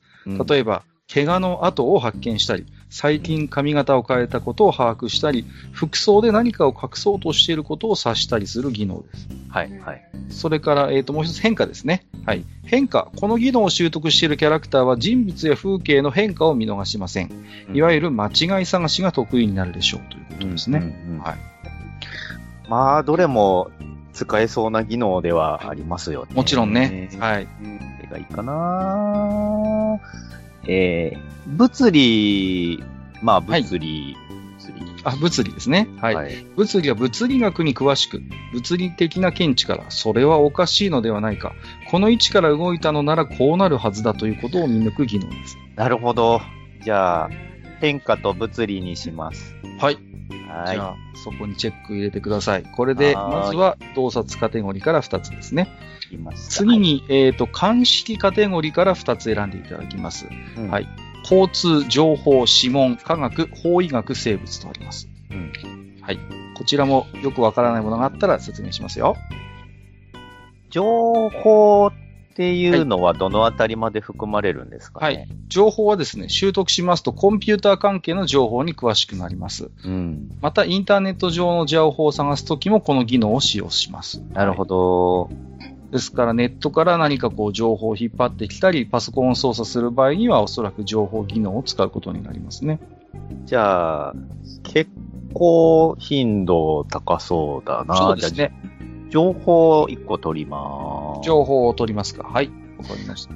[0.47, 9.27] 例えば、怪我の跡を発見したり、最近髪型を変えたことを把握したり、服装で何かを隠そうとしていることを指したりする技能です。
[9.49, 10.05] はい、はい。
[10.29, 12.05] それから、えっ、と、もう一つ変化ですね。
[12.27, 12.45] はい。
[12.63, 13.11] 変化。
[13.15, 17.31] この技能を習得しているキャラクターは人物や風景の変化を見逃しません。
[17.73, 20.79] いわゆる間違い探しが得意になるでしょうということですね。
[21.07, 21.37] うんうんはい。
[22.69, 23.71] まあ、どれも
[24.19, 26.35] 使えそうな技能ではありますよね。
[26.35, 27.09] もちろんね。
[27.19, 27.45] はい。
[27.45, 27.51] こ
[28.01, 29.97] れがいいかな
[30.67, 32.83] えー、物理、
[33.21, 34.17] まあ、はい物理、
[34.57, 35.01] 物理。
[35.05, 35.87] あ、物理ですね。
[36.01, 36.15] はい。
[36.15, 36.45] はい。
[36.57, 41.53] 物理は物理学に詳しく、物理的な見地から、それはおかしいのではないか。
[41.89, 45.57] この位置から動いたのならこうなるはずだということを見抜く技能です。
[45.77, 46.41] なるほど。
[46.83, 47.29] じゃあ、
[47.79, 49.55] 変化と物理にします。
[49.79, 50.08] はい。
[50.47, 50.75] はい。
[50.75, 52.63] じゃあ、そこにチェック入れてください。
[52.63, 55.69] これで、はーいまずは、洞察カテゴリーから2つですね。
[56.35, 60.27] 次、に、えっ、と、鑑識カテゴリーから2つ選んでいただきます。
[60.57, 60.87] うんはい。
[61.23, 65.09] 交通、情報、指紋、科学、法医学、生物とあります。
[65.31, 65.51] うん
[66.01, 66.19] はい。
[66.57, 69.15] こちらもよくわからないものがあったら説明しますよ。
[70.69, 71.91] 情報
[72.39, 75.27] っていうのはどのあたりまで含まれるんですかね、はい。
[75.49, 79.71] 情報はですね、習得しますとコンピューター関係の情報に詳しくなります。
[79.83, 80.29] うん。
[80.39, 84.23] また、インターネット上の情報を探すときもこの技能を使用します。
[84.33, 85.29] なるほど。
[85.91, 92.79] ですから、ネットから何かこう情報を引っ張ってきたり、パソコンを操作する場合には、おそらく情報技能を使うことになりますね。
[93.43, 94.13] じゃあ、
[94.63, 94.89] 結
[95.33, 97.95] 構頻度高そうだな。
[97.97, 98.53] そうですね。
[99.09, 101.25] あ情報1個取りまーす。
[101.25, 102.49] 情報を取りますかはい。
[102.77, 103.33] わかりました。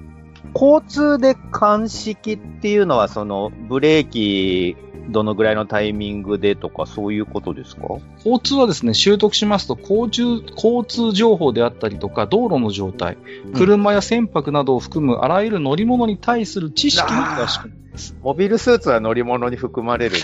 [0.55, 4.77] 交通で鑑識っていうのは、その、ブレーキ、
[5.09, 7.81] どのぐらいのタイミングでとか、そういうことですか？
[8.17, 13.17] 交通はですね、習得しますと、交通、交通情報であったりとか、道路の状態、
[13.55, 17.82] 車や船舶などを含むあらゆる乗り物に対する知識に詳しくなります。
[18.21, 20.21] モビルスーツは乗り物に含まれるね。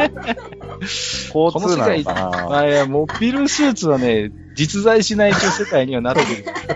[1.34, 2.14] 交通なのか
[2.48, 2.58] な？
[2.58, 6.26] あいや、モビルスーツはね、実在しない一応世界にはなってる。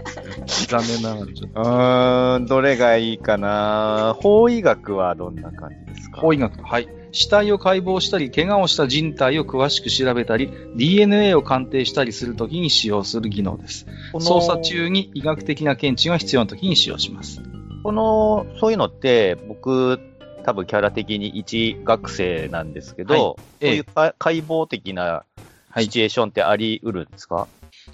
[0.69, 1.23] 残念ながら。
[1.25, 4.15] うーん、どれがいいかな？
[4.21, 6.21] 法医学はどんな感じですか？
[6.21, 6.63] 法医学。
[6.63, 6.89] はい。
[7.13, 13.87] 死体を解剖したり、怪我をした人体を詳しく調べたり、DNA を鑑定したりするときに使用する技能です。
[14.13, 17.41] この操作中に医学的な見地が必要なときに使用します。
[17.83, 19.99] この、そういうのって、僕、
[20.47, 23.21] 多分キャラ的に一学生なんですけど、はい。
[23.21, 25.25] そういうか解剖的な
[25.69, 25.85] はい。
[25.85, 27.49] シチュエーションってあり得るんですか、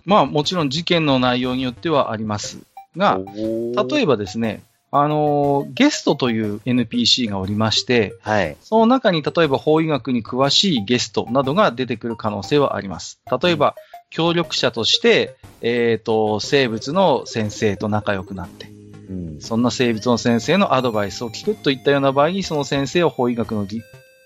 [0.04, 2.58] まあもちろん事件の内容によってはあります。
[2.96, 4.62] が、例えば、ばですね、
[4.92, 8.56] あのーゲストという NPC がおりまして、はい。
[8.60, 13.18] その中に例えば法医学に詳しいゲストなどが出てくる可能性はあります。
[13.42, 13.74] 例えば、
[14.10, 18.70] 協力者として、えっ、と、生物の先生と仲良くなって、
[19.12, 19.40] うん。
[19.40, 23.82] そんな生物の先生のアドバイスを聞くといったような場合に、その先生は法医学の技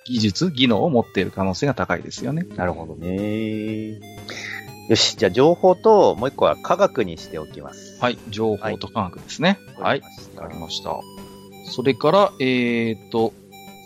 [0.07, 2.47] 技術、技能を持っている可能性が高いですよね。
[2.57, 3.99] なるほどね。
[4.89, 8.01] よし、じゃあ情報と、もう一個は科学にしておきます。
[8.01, 8.19] はい。
[8.29, 9.59] 情報と科学ですね。
[9.79, 10.01] はい。
[10.01, 11.01] わわかりました。
[11.73, 13.33] それから、えっ、と、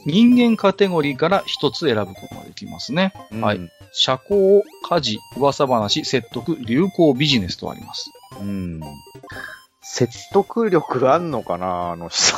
[0.04, 3.12] 人間カテゴリーから一つ選ぶことができますね。
[3.40, 8.12] はいうん社交、家事、噂話、説得、流行、ビジネスとあります。
[8.40, 8.80] うん。
[9.92, 12.36] 説得力あんのかなあの人。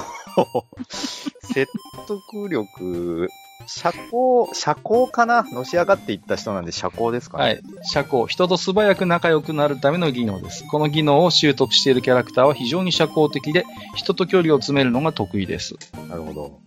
[1.52, 1.70] 説
[2.08, 3.28] 得力、
[3.66, 5.42] 社交、社交かな？
[5.42, 7.44] のし上がっていった人なんで社交ですかね。
[7.44, 7.62] はい。
[7.82, 10.64] 社交、人と素早く仲良くなるための技能です。
[10.66, 15.74] この技能を習得しているキャラクターは非常に社交的で、人と距離を詰めるのが得意です。
[16.08, 16.60] なるほど。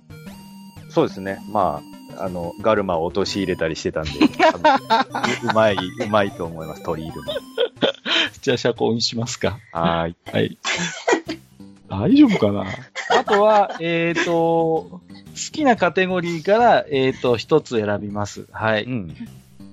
[0.91, 1.39] そうですね。
[1.49, 1.81] ま
[2.15, 4.11] あ、あの、ガルマを陥れたりしてたんで、
[5.49, 7.33] うまい、うまいと思います、取り入るの。
[8.41, 9.59] じゃあ社交にしますか。
[9.71, 10.15] はーい。
[10.31, 10.57] はい。
[11.89, 12.65] 大丈夫かな？
[13.11, 15.01] あとは、えっ、と、好
[15.51, 18.47] きなカテゴリーから、えっ、と、一つ選びます。
[18.51, 18.83] はい。
[18.85, 19.15] うん。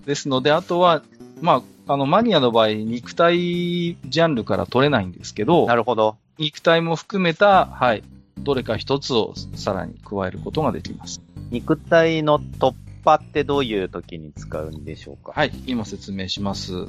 [0.05, 1.03] ですので、あとは、
[1.41, 6.17] まあ、あの、マニアの場合、肉体ジャンルから取れないんですけどな、るほど。
[6.39, 8.03] 肉体も含めた、はい、
[8.39, 11.21] どれか一つをさらに加えることができます。
[11.51, 15.33] 肉体の突破ってどういう時に使うんでしょうか？
[15.35, 16.87] はい、今説明します。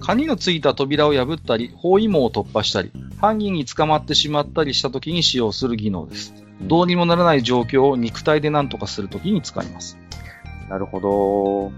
[0.00, 6.34] カニのついた扉を破ったり、包囲網を突破したり、犯人に捕まってしまったりした時に使用する技能です。
[6.62, 9.98] どうにもならない状況を肉体で何とかする時に使います。
[10.68, 11.72] なるほど。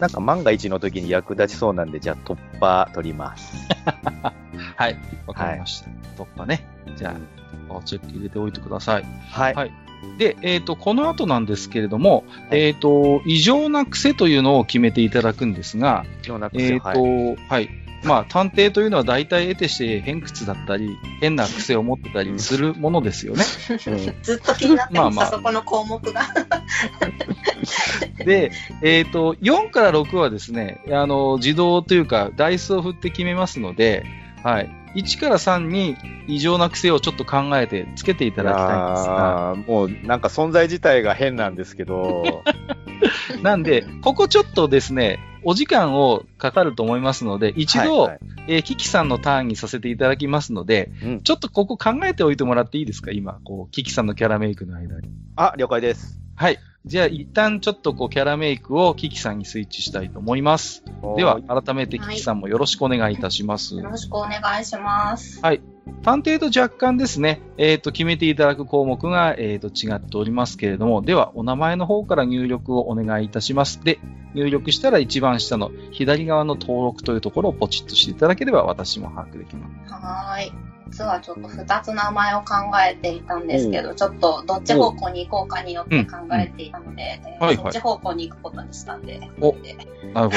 [0.00, 3.68] なんか万が一の時に役立ちそうなんで、じゃあ突破取ります。
[4.76, 5.90] はい、わかりました。
[6.16, 6.66] 突破ね。
[6.96, 7.16] じゃ
[7.70, 9.04] あ、チェック入れておいてください。
[9.30, 9.54] はい。
[9.54, 9.72] はい
[10.18, 17.38] で、えっ、と、この後なんですけれども、はいえっ、と、異常な癖というのを決めていただくんですが、ようなえっ、と、はい。
[17.48, 17.70] はい。
[18.04, 23.44] まあ、探偵というのは大体得てして偏屈だったり、変な癖を持ってたりするものですよね。
[23.86, 26.22] うん ずっと気になってました、まあまあそこの項目が。
[28.24, 28.50] で、
[28.82, 34.04] えっ、と、4から6はですね、あの、自動というか、ダイスを振って決めますので、
[34.42, 34.81] はい。
[34.94, 35.96] 1から3に
[36.28, 42.42] 異常な癖をちょっと考えてつけていただきたいんですが、もうなんか存在自体が変なんですけど、
[43.42, 53.10] なんで、ここちょっとですね、お時間をかかると思いますので、一度、はいはいえーキキさんのターンにさせていただきますので、うんちょっとここ考えておいてもらっていいですか？
[53.12, 55.08] 今、こう、キキさんのキャラメイクの間に。
[55.36, 56.18] あ、了解です。
[56.36, 56.58] はい。
[56.84, 60.82] じゃあ、一旦ちょっとこう、キャラメイクをキキさんにスイッチしたいと思います。
[61.16, 63.76] では、改めてキキさんもよろしくお願いいたします。
[63.76, 65.40] よろしくお願いします。
[66.02, 73.82] 探偵と若干ですね、えっ、と、決めていただく項目が、えっ、と、違っておりますけれども、では、お名前の方から入力をお願いいたします。
[73.84, 74.00] で、
[74.34, 79.92] 入力したら一番下の左側の登録というところをポチッとしていただければ私も把握できます。
[79.92, 80.52] はーい。
[80.92, 82.54] 実はちょっと二つ名前を考
[82.86, 89.74] えていたんですけど、ちょっとどっち方向に行こうかによって考えていたので、えーはいはいそっち方向に行くことにしたんで、おで
[90.12, 90.36] なるほ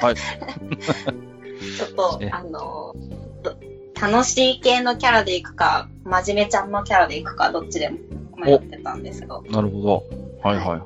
[0.00, 0.06] ど。
[0.06, 0.14] はい。
[0.16, 2.94] ちょっとえ、あの
[3.42, 3.54] ど
[4.00, 7.98] 楽しい系のキャラで行くか、真面目ちゃんのキャラで行くか、どっちでも
[8.38, 10.04] 迷ってたんですけど、なるほど。
[10.42, 10.82] はいはい。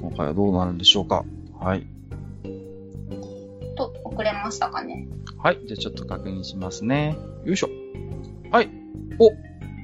[0.00, 1.26] 今回はどうなるんでしょうか。
[1.58, 1.86] はい。
[3.76, 5.06] と、遅れましたかね。
[5.36, 5.58] はい。
[5.66, 7.18] じゃあちょっと確認しますね。
[7.44, 7.68] よいしょ。
[8.50, 8.70] はい。
[9.18, 9.30] お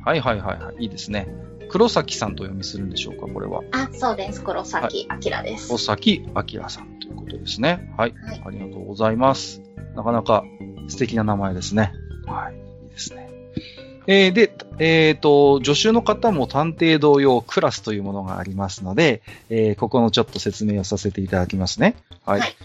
[0.05, 0.83] はいはいはいはい。
[0.83, 1.29] いいですね。
[1.69, 3.63] 黒崎さんとお読みするんでしょうかこれは。
[3.73, 4.43] あ、そうです。
[4.43, 5.67] 黒崎明です。
[5.67, 7.93] 黒崎明さんということですね。
[7.97, 8.15] はい。
[8.15, 9.63] はいありがとうございます。
[9.95, 10.45] なかなか
[10.89, 11.93] 素敵な名前ですね。
[12.27, 12.55] はい。
[12.85, 13.31] いいですね。
[14.09, 21.97] えーで、えっ、と、助手の方も探偵同様クラスというものがありますので、えーここのちょっと説明をさせていただきますね。
[22.25, 22.41] はい。
[22.41, 22.57] はい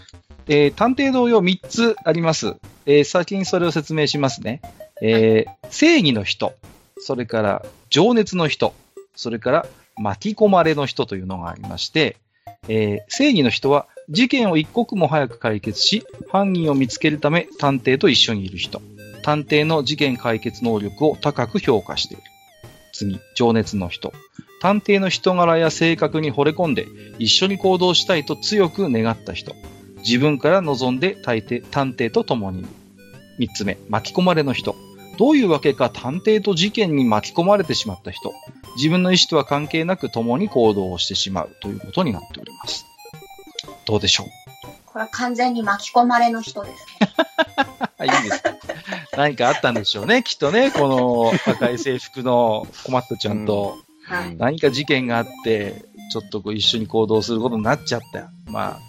[0.48, 2.54] えー探偵同様3つあります。
[2.86, 4.62] えー先にそれを説明しますね。
[5.04, 6.52] えー正義の人、
[6.98, 8.74] それから情熱の人、
[9.16, 12.16] それから巻き込まれの人というのがありまして、
[12.68, 18.80] えー正義の人は事件を一刻も早く解決し、犯人を見つけるため探偵と一緒にいる人。
[19.22, 22.22] 探偵の事件解決能力を高く評価している。
[22.92, 24.12] 次、情熱の人。
[24.60, 26.86] 探偵の人柄や性格に惚れ込んで、
[27.18, 29.54] 一緒に行動したいと強く願った人。
[29.98, 32.68] 自分から望んで探偵探偵と共にいる。
[33.38, 34.76] 三つ目、巻き込まれの人。
[35.22, 38.34] どういうわけか探偵と事件に巻き込まれてしまった人。
[38.74, 42.84] 自分の意思とは関係なく共に行動をしてしまうということになっております。
[43.86, 44.26] どうでしょう？
[44.84, 47.08] これは完全に巻き込まれの人ですね。
[47.98, 48.42] はい、いいです。
[49.16, 50.72] 何かあったんでしょうね、きっとね。
[50.72, 54.36] この赤い制服のコマットちゃんと、はい。
[54.36, 58.32] 何か事件があって、ちょっとこう一緒に行動することになっちゃった。
[58.50, 58.80] まあ、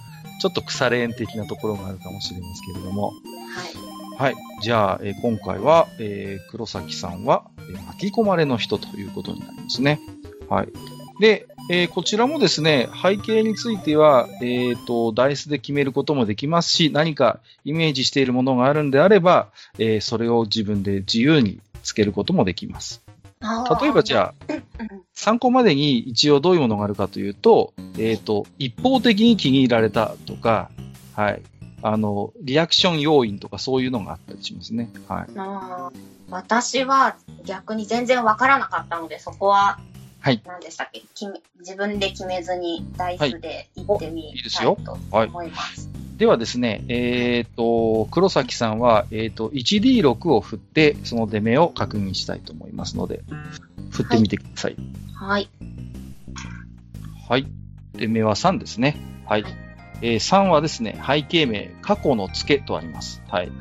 [0.42, 3.10] ちょっと腐れ縁的なところがあるかもしれますけれども。
[3.10, 3.83] はい。
[4.24, 4.36] はい。
[4.62, 10.00] じゃあ、えー今回は、えー黒崎さんは、えー巻き込まれの人ということになりますね。
[10.48, 10.70] はい。
[11.20, 23.04] で、えーこちらもですね、背景については、えっ、と、ダイスで決めることもできますし、何かイメージしているものがあるんであれば、えーそれを自分で自由につけることもできます。
[23.82, 24.64] 例えばじゃあ、うん
[25.14, 30.72] 参考までに一応どういうものがあるかというと、えっ、と、一方的に気に入られたとか、
[31.14, 31.42] はい。
[31.84, 34.90] あの、リアクション要因とかそういうのがあったりしますね。
[35.10, 35.92] はい。
[36.32, 39.80] 私は逆に全然わからなかったので、そこは、
[40.22, 41.04] はい何でしたっけ？
[41.60, 45.90] 自分で決めずにダイスで行ってみいいですたいよとはい思います。
[46.18, 53.24] ではですね、えっ、と、黒崎さんは、えっ、と、1D6 を振って、その出目を確認したいと思いますので、
[53.90, 54.78] 振ってみてください。
[55.16, 55.50] はい。
[57.28, 57.48] はい。
[57.94, 58.96] 出目は3ですね。
[59.28, 59.44] はい。
[60.04, 63.24] えー3はですね、背景名、過去の付けとあります。
[63.30, 63.52] はい。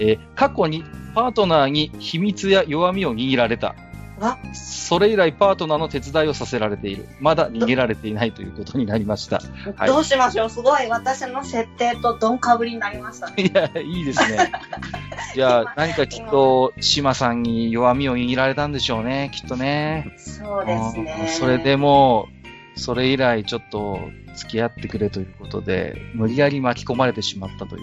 [0.00, 0.84] えー過去に
[1.14, 3.76] パートナーに秘密や弱みを握られた。
[4.18, 7.06] わ、それ以来パートナーの手伝いをさせられている。
[7.20, 9.40] まだ逃げられていないということになりました。
[9.76, 13.34] はいどうしましょうすごい私の設定とドンかぶりになりましたね。
[13.42, 14.52] いや、いいですね。
[15.34, 20.12] じゃあ、何かきっと、島さんに弱みを握られたんでしょうね、きっとね。
[20.16, 21.26] そうですね。
[21.28, 22.41] それでもう、
[22.74, 24.00] それ以来ちょっと
[24.34, 27.82] 付き合ってくれということで、無理やり巻き込まれてしまったという。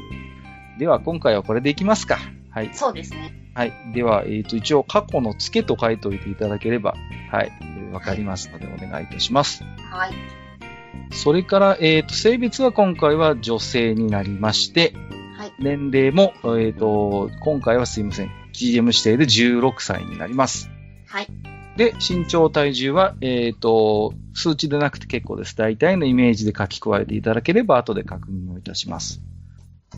[0.80, 2.18] では、今回はこれでいきますか。
[2.52, 2.70] はい。
[2.74, 3.34] そうですね。
[3.54, 3.74] はい。
[3.94, 6.96] では、えっ、と、一応、過去の付けと書いておいていただければ、
[7.32, 7.52] はい。
[7.62, 9.64] えーわかりますので、お願いいたします。
[9.92, 10.14] はい。
[11.12, 14.94] それから、えっ、と、性別は今回は女性になりまして、
[15.38, 15.54] はい。
[15.60, 18.32] 年齢も、えっ、と、今回はすいません。
[18.54, 20.70] GM 指定で16歳になります。
[21.08, 21.28] はい。
[21.80, 25.56] で、身長、体重は、えっ、と、数値でなくて結構です。
[25.56, 29.22] 大体のイメージで書き加えていただければ、後で確認をいたします。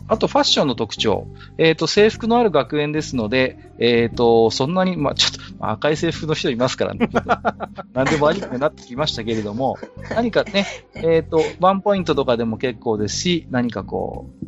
[0.06, 1.26] あと、ファッションの特徴。
[1.58, 7.08] えっ、と、制服のある学園ですので、えっ、と、そんなに、まあ、ちょっと、赤い制服の人いますからね。
[7.94, 9.76] 何でもありになってきましたけれども、
[10.08, 14.46] 何かね、えっ、と、ワンポイントとかでも結構ですし、何かこう、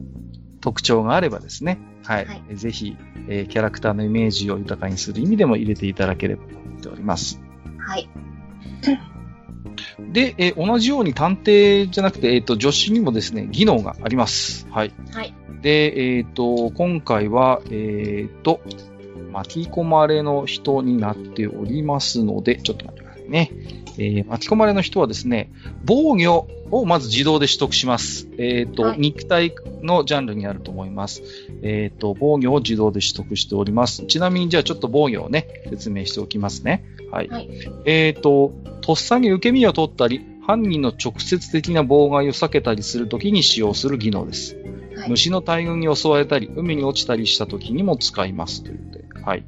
[0.60, 2.26] 特徴があればですね、はい。
[2.26, 2.96] はいぜひ、
[3.28, 7.40] えーキャラクターのイメージを豊かにする意味でも入れていただければと思っております。
[7.78, 8.08] はい。
[10.12, 14.66] で、えー同じように探偵じゃなくて、えっ、と、助手にもですね、技能があります。
[14.70, 14.92] はい。
[15.12, 15.34] はい。
[15.62, 18.60] で、えっ、と、今回は、えっ、と、
[19.32, 23.50] 巻き込まれの人になっておりますので、ちょっと待ってくださいね。
[23.98, 25.50] えー巻き込まれの人はですね、
[25.84, 28.28] 防御をまず自動で取得します。
[28.38, 31.22] えっ、と、はい肉体のジャンルにあると思います。
[31.62, 34.04] えっ、と、防御を自動で取得しております。
[34.06, 36.84] ちなみに、じゃあちょっと防御をね、説明しておきますね。
[37.10, 37.28] はい。
[37.28, 37.48] はい
[37.84, 44.56] えっ、と、とっさに受け身を取ったり、犯人の直接的な妨害を避けたりするときに使用する技能です。
[44.96, 45.10] はい。
[45.10, 49.44] 虫の大群に襲われたり、海に落ちたりした時にも使いますということで、はい。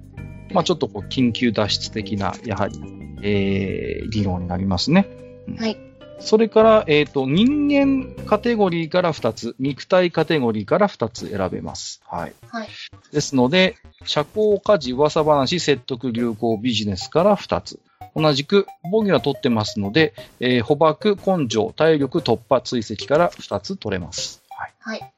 [0.52, 2.78] まあちょっとこう、緊急脱出的な、やはり、
[3.26, 5.08] えー、技能になりますね。
[5.48, 5.76] うんはい。
[6.18, 12.00] それから、えっ、と、人間カテゴリーから2つ、肉体カテゴリーから2つ選べます。
[12.06, 12.32] はい。
[12.48, 12.68] はい。
[13.12, 17.78] ですので、社交、家事、噂話、説得、流行、ビジネスから2つ。
[18.14, 24.42] 同じく、防御は取ってますので、えー捕獲、根性、体力、突破、追跡から2つ取れます。
[24.48, 24.72] はい。
[24.78, 25.12] はい。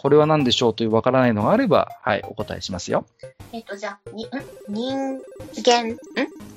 [0.00, 3.04] これは何でしょうというわからないのがあれば、はい、お答えしますよ。
[3.52, 4.28] えっ、と、じゃあ、に、ん？
[4.68, 5.20] 人
[5.64, 5.98] 間、ん？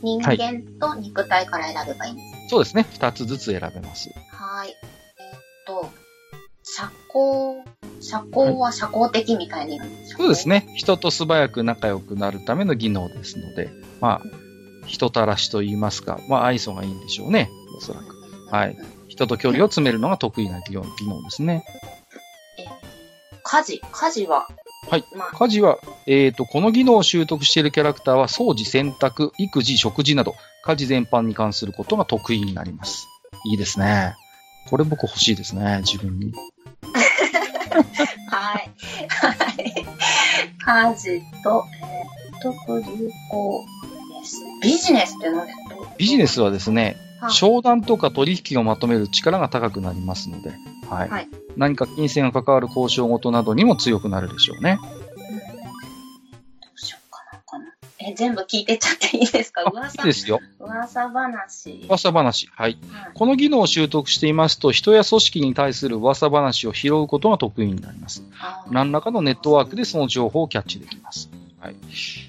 [0.04, 2.50] 人はい間と肉体から選べばいいんです。
[2.50, 2.86] そうですね。
[2.92, 4.10] 2つずつ選べます。
[4.32, 4.70] はい。
[4.70, 4.76] えっ、
[5.66, 5.90] と、
[6.64, 7.64] 社交、
[8.00, 9.80] 社交は社交的みたいに。
[10.06, 10.48] そうです。
[10.48, 10.68] ね。
[10.76, 13.72] 人と素早く仲良くなるための技能ですので、
[14.02, 17.50] まあ、人たらしと言いますか、まあ、愛想がいいんでしょうね。
[17.76, 18.06] おそらく。
[18.52, 18.78] はい。
[19.08, 21.64] 人と距離を詰めるのが得意な技能技能ですね。
[23.44, 24.48] 家事、家事は、
[24.90, 25.06] はい。
[25.16, 25.78] まあ、家事は、
[26.08, 33.08] えっ、と、この技能を習得しているキャラクターは、掃除、洗濯、育児、食事など、家事全般に関することが得意になります。
[33.46, 34.16] いいですね。
[34.70, 36.34] これ僕欲しいですね、自分に。
[38.30, 38.72] はい。
[39.10, 39.86] はい。
[40.64, 43.66] 家事と、えー、特流行
[44.22, 44.42] です。
[44.62, 45.71] ビジネスって何ですか？
[46.02, 50.50] ビジネスはですね、はい商談とか取引をまとめる力が高くなりますので、
[50.90, 51.10] はい。
[51.10, 54.80] はい何か金銭が関わる交渉事などにも強くなるでしょうね。
[54.82, 54.96] うんど
[56.76, 57.66] うしようかなかな。
[58.00, 59.62] え、全部聞いてっちゃっていいですか？
[59.62, 60.40] あい噂いですよ。
[60.60, 61.86] 噂話。
[61.88, 62.50] 噂話。
[62.52, 62.80] はい。
[62.90, 68.24] はいこの技能を習得していますと、人や組織に対する噂話を拾うことが得意になります。
[68.72, 71.30] 何らかのネットワークでその情報をキャッチできます。
[71.60, 71.76] はい。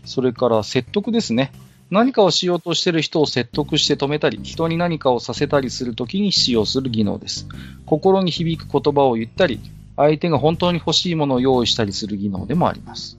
[0.04, 1.50] それから説得ですね。
[1.92, 7.46] 何かをしようとしている人を説得して止めたり、人に何かをさせたりするときに使用する技能です。
[7.84, 9.60] 心に響く言葉を言ったり、
[9.96, 13.18] 相手が本当に欲しいものを用意したりする技能でもあります。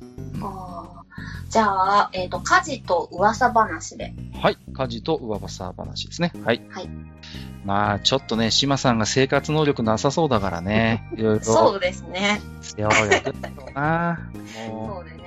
[1.52, 4.16] じゃあ、えっ、と、家事と噂話で。
[4.42, 4.58] はい。
[4.74, 6.34] 家事と噂話ですね。
[6.44, 6.62] はい。
[6.68, 6.90] はい
[7.66, 11.08] まあ、ちょっとね、島さんが生活能力なさそうだからね。
[11.16, 11.46] いろいろ。
[11.46, 12.42] そうですね。
[14.52, 15.24] そうでね。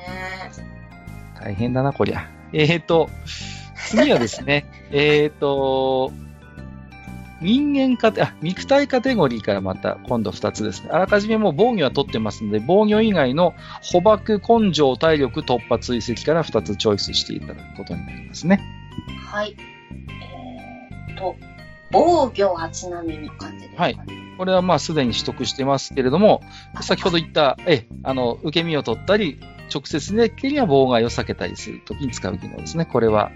[1.36, 2.35] う、大変だな、こりゃ。
[2.52, 3.10] えーと、
[3.88, 6.12] 次はですね、 えーと、
[7.42, 10.88] 人間カテ、あ、肉体カテゴリーからまた今度2つですね。
[10.90, 18.60] あらかじめもう防御は取ってますので、防御以外の捕獲、根性、体力、突破、追跡から2つチョイスしていただくことになりますね。
[19.30, 19.54] はい。
[21.08, 21.36] えっ、と、
[21.92, 23.96] 防御はちなみに感じですかね。
[24.38, 26.42] これはまあすでに取得してますけれども、
[26.74, 29.38] あ先ほど言った、え、あの、受け身を取ったり、
[29.72, 32.84] 直接的には妨害を避けたりするときに使う技能ですね。
[32.84, 33.30] これは、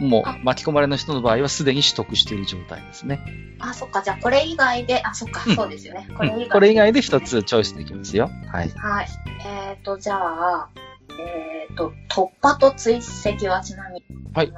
[0.00, 3.20] もあう巻き込まれの人の場合はすでに取得している状態ですね。
[3.58, 4.02] あ、そっか。
[4.02, 5.44] じゃあ、これ以外で、あ、そっか。
[5.46, 6.08] うんそうですよね。
[6.16, 8.30] これ以外うんこれ以外で2つチョイスできますよ。
[8.50, 8.70] はい。
[8.70, 9.08] はい。
[9.68, 10.70] えっ、と、じゃあ、
[11.18, 14.02] えっ、と、突破と追跡はちなみに。
[14.34, 14.52] はい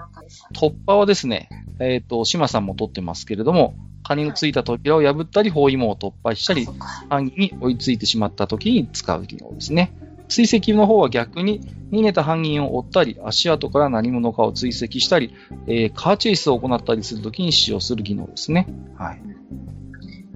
[0.55, 1.51] 突破はですね、
[1.81, 3.75] えっ、と、島さんも取ってますけれども、
[4.07, 6.67] カニのついた扉を破ったり、包囲網を突破したり
[7.11, 9.93] 犯人に追いついてしまった時に使う技能ですね。
[10.29, 11.61] 追跡の方は逆に
[11.93, 15.33] 逃げた犯人を追ったり、足跡から何者かを追跡したり、
[15.67, 18.67] えーカーチェイスを行ったりするときに使用する技能ですね。
[18.97, 19.23] はい。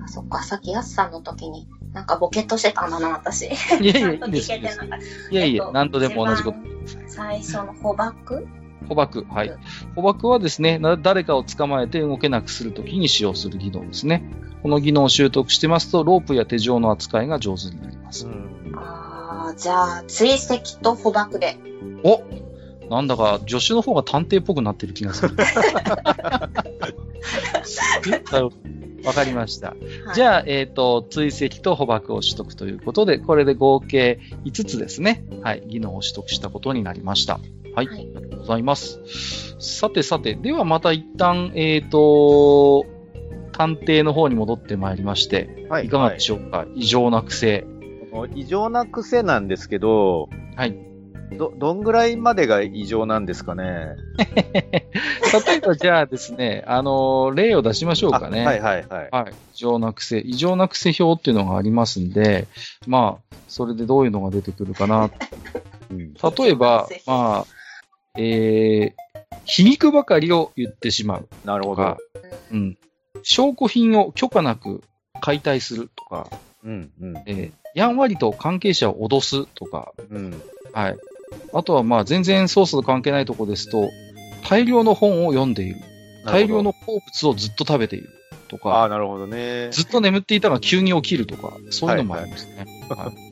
[0.03, 0.43] あ、そっか。
[0.43, 3.47] さっきやすさんの時に、なんかボケっとしてたんだな、私。
[3.47, 3.49] い
[3.87, 4.87] やいや、 いちゃんと聞
[5.33, 6.59] いやいやえっ、と何度でも同じこと。
[7.09, 8.47] 最初の捕獲
[8.89, 9.25] 捕獲。
[9.29, 9.53] はい。
[9.95, 14.23] 捕獲はですね、な誰かを捕まえて動けなくするときに使用する技能ですね。
[14.63, 18.29] この技能を習得してますと、ロープや手錠の扱いが上手になります。
[19.57, 21.57] じゃあ、追跡と捕獲で。
[22.05, 22.23] お
[22.89, 25.37] なんだか助手の方が探偵っぽくなってる気がする。
[29.05, 29.77] わかりました。
[30.15, 35.25] じあ、ゃあ、えっ、と、追跡と捕獲を取得ということで、これで合計5つですね。
[35.43, 35.63] はい。
[35.67, 37.41] 技能を取得したことになりました。
[37.75, 37.87] はい。
[37.87, 39.01] はいありがとうございます。
[39.59, 42.85] さてさて、ではまた一旦、えっ、と、
[43.53, 47.65] 探偵の方に戻ってまいりまして、はいかがでしょうか、異常な癖。
[48.35, 50.77] 異常な癖なんですけど、はい。
[51.37, 53.97] ど、どんぐらいまでが異常なんですかね？
[54.19, 58.43] 例えばじゃあですね、あの例を出しましょうかね。
[58.43, 59.09] あはいはいはい。
[59.11, 59.33] はい。
[59.55, 60.19] 異常な癖。
[60.19, 62.47] 異常な癖表っていうのがありますんで、
[62.87, 65.11] まあ、それでどういうのが出てくるかな。
[65.91, 67.61] うん例えば、まあ、
[68.17, 71.97] えー、皮肉ばかりを言ってしまうなるほど。、
[72.53, 72.79] うん。
[73.23, 74.83] 証拠品を許可なく
[75.21, 76.29] 解体するとか、
[76.65, 80.43] うんうんえー、やんわりと関係者を脅すとか、うん。
[80.73, 80.97] はい。
[81.53, 83.91] あとはまあ、全然操作と関係ないとこですと、
[84.49, 85.77] 大量の本を読んでいる。
[86.25, 88.11] 大量の好物をずっと食べている
[88.49, 89.69] とああ、か、なるほどね。
[89.71, 92.67] ずっと眠っていたが急に起きるとか、そういうのもありますね。
[92.91, 93.31] はい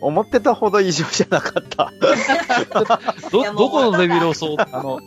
[0.00, 1.92] 思ってたほど異常じゃなかった。
[3.30, 4.98] ど、どこのレベルをそう、あの、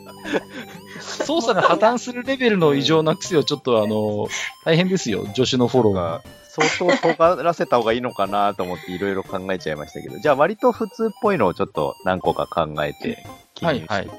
[1.00, 4.28] 操作が破綻するレベルの異常な癖をちょっとあの、
[4.66, 6.22] 大変ですよ、助手のフォローが。
[6.54, 10.20] 相当尖らせた方がいいのかなと思っていろいろ考えちゃいましたけど。
[10.20, 13.26] じゃあ割と普通っぽいのをちょっと何個か考えて。
[13.60, 14.10] はい、はい。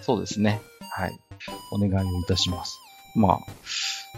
[0.00, 0.62] そうですね。
[0.90, 1.20] はい。
[1.72, 2.80] お願いをいたします。
[3.14, 3.38] まあ。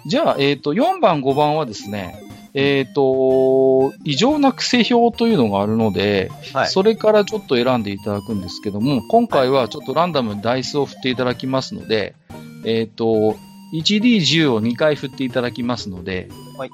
[0.07, 2.23] じゃあ、えっ、と、4番、5番はですね、
[2.55, 6.69] えっ、と、異常な癖表というのがあるので、はい。
[6.69, 12.15] それからちょっと選んでいただくんですけども、今回はちょっとランダムにダイスを振っていただきますので、
[12.65, 13.37] えっ、と、
[13.75, 16.71] 1D10 を2回振っていただきますので、はい。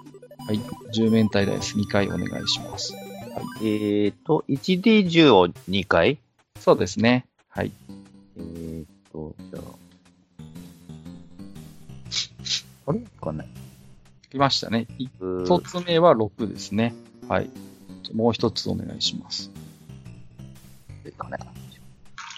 [0.47, 0.61] はい。
[0.95, 2.95] 10面体ダイス2回お願いします。
[3.61, 6.19] えーと、1D10 を2回？
[6.59, 7.27] そうですね。
[7.49, 7.73] はい。
[8.37, 9.61] えーと、じゃ
[12.87, 12.91] あ。
[12.91, 13.01] あれ？
[13.01, 13.49] わかんない。
[14.31, 14.87] 来ましたね。
[15.21, 16.95] うー一つ目は6ですね。
[17.29, 17.51] はい。
[18.13, 19.51] もう一つお願いします。
[21.17, 21.39] かね。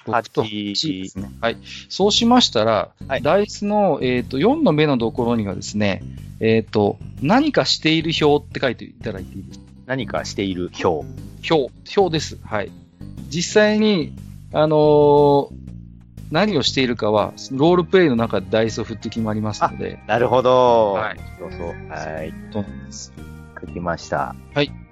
[0.06, 1.30] 6と8 8ですね。
[1.40, 1.56] はい。
[1.88, 6.02] そうしましたら、はいダイスの、えっ、と、4の目のところにはですね、
[6.40, 11.06] えっ、と、何かしている表って書いていただいていいですか何かしている表。
[11.50, 12.38] 表、表です。
[12.44, 12.70] はい。
[13.28, 14.12] 実際に、
[14.52, 15.66] あのー
[16.30, 20.94] 何をしているかは、ロールプレイの中でダイスを振って決まりますので、なるほど。
[20.94, 21.20] はい。
[21.38, 21.68] そうそう。
[21.88, 22.32] はい。
[22.50, 22.64] と。
[23.60, 24.34] 書きました。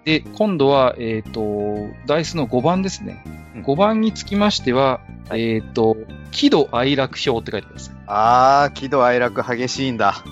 [0.05, 3.23] で、今度は、えっ、と、ダイスの5番ですね。
[3.27, 5.97] うん5番につきましては、はいえっ、と、
[6.33, 7.95] 喜怒哀楽表って書いてください。
[8.07, 10.25] あー、喜怒哀楽激しいんだ。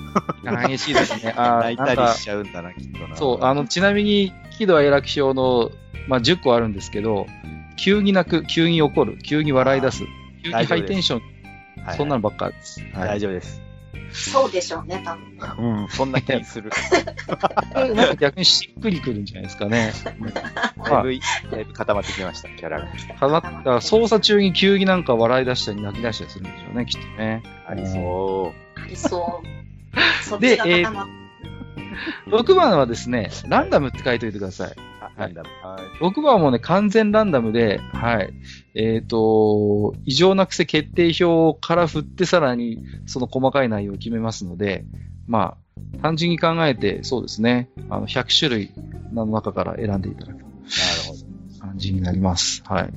[0.66, 1.32] 激しいですね。
[1.38, 3.16] あー泣いたりしちゃうんだな、きっとな。
[3.16, 5.70] そう、あの、ちなみに、喜怒哀楽表の、
[6.08, 7.26] まあ、10個あるんですけど、
[7.76, 10.04] 急に泣く、急に怒る、急に笑い出す、
[10.42, 11.18] 急にハイテンション、
[11.84, 12.80] はいそんなのばっかです。
[12.92, 13.61] はい大丈夫です。
[14.12, 15.16] そうでしょうね、多
[15.56, 15.82] 分。
[15.82, 16.70] うん、そんな気する。
[17.74, 19.92] なんか逆にしっくりくるんじゃないですかね。
[20.04, 22.86] だいぶ、だいぶ固まってきました、キャラが。
[23.18, 27.42] かなだから操作中に急になんか笑い出したり泣き出したりするんでしょうね、きっとね。
[27.66, 28.80] ありそう。
[28.80, 30.24] ありそう。
[30.24, 31.21] そっでちが固まっ
[32.26, 34.72] 6番はですね、ランダムって書いておいてください。
[35.00, 35.66] あ、はいなんだろう。
[35.66, 38.32] はい6番もね、完全ランダムで、はい。
[38.74, 44.84] えっ、と、異常な癖決定表から振ってさらにその細かい内容を決めますので、
[45.26, 45.56] ま
[45.98, 48.70] あ、単純に考えて、そうですね、あの、100種類
[49.12, 50.46] の中から選んでいただくなる
[51.08, 51.66] ほど。
[51.66, 52.62] 感じになります。
[52.66, 52.92] はい。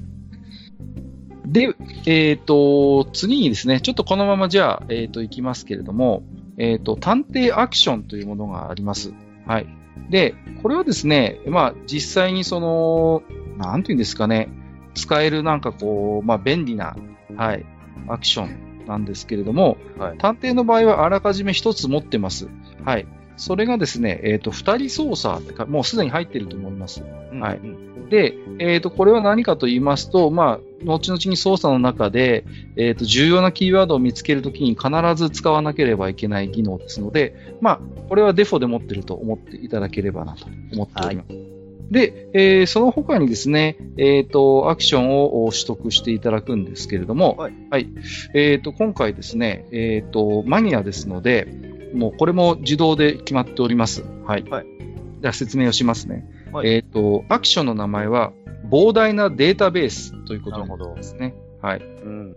[1.46, 6.24] で、えっ、と、次にですね、ちょっとこのままじゃあ、えっ、と、いきますけれども、
[6.58, 9.14] えっ、と、探偵アクションというものがあります。
[9.46, 9.68] はい。
[10.10, 13.24] で、これはですね、まあ、実際にその、
[13.58, 14.50] なんていうんですかね、
[14.94, 16.96] 使えるなんかこう、まあ、便利な、
[17.36, 17.66] はい、
[18.08, 22.48] アクションなんですけれども、はい探偵の場合はあらかじめ一つ持ってます。
[22.84, 23.08] はい。
[23.38, 27.04] それがですね、えっ、と、二人操作ってか、もうすでに入っていると思います。
[27.40, 41.56] はいうんで、えっ、と、これは何かと言いますと、まあ、後々に操作の中で、えっ、と、重要なキーワードを見つけるときに必ず使わなければいけない技能ですので、まあ、これはデフォで持ってると思っていただければなと思っております。
[41.92, 47.88] で、えーその他にですね、えっ、と、アクションを取得していただくんですけれども、はい。
[48.34, 51.48] えっ、と、今回ですね、えっ、と、マニアですので、
[51.96, 54.04] もうこれも自動で決まっております。
[54.26, 54.44] はい。
[54.44, 54.76] はい
[55.22, 56.24] じゃあ説明をしますね。
[56.52, 58.32] はいえっ、と、アクションの名前は、
[58.70, 61.34] 膨大なデータベースということにななるほどりますね。
[61.62, 61.80] はい。
[61.80, 62.36] うん。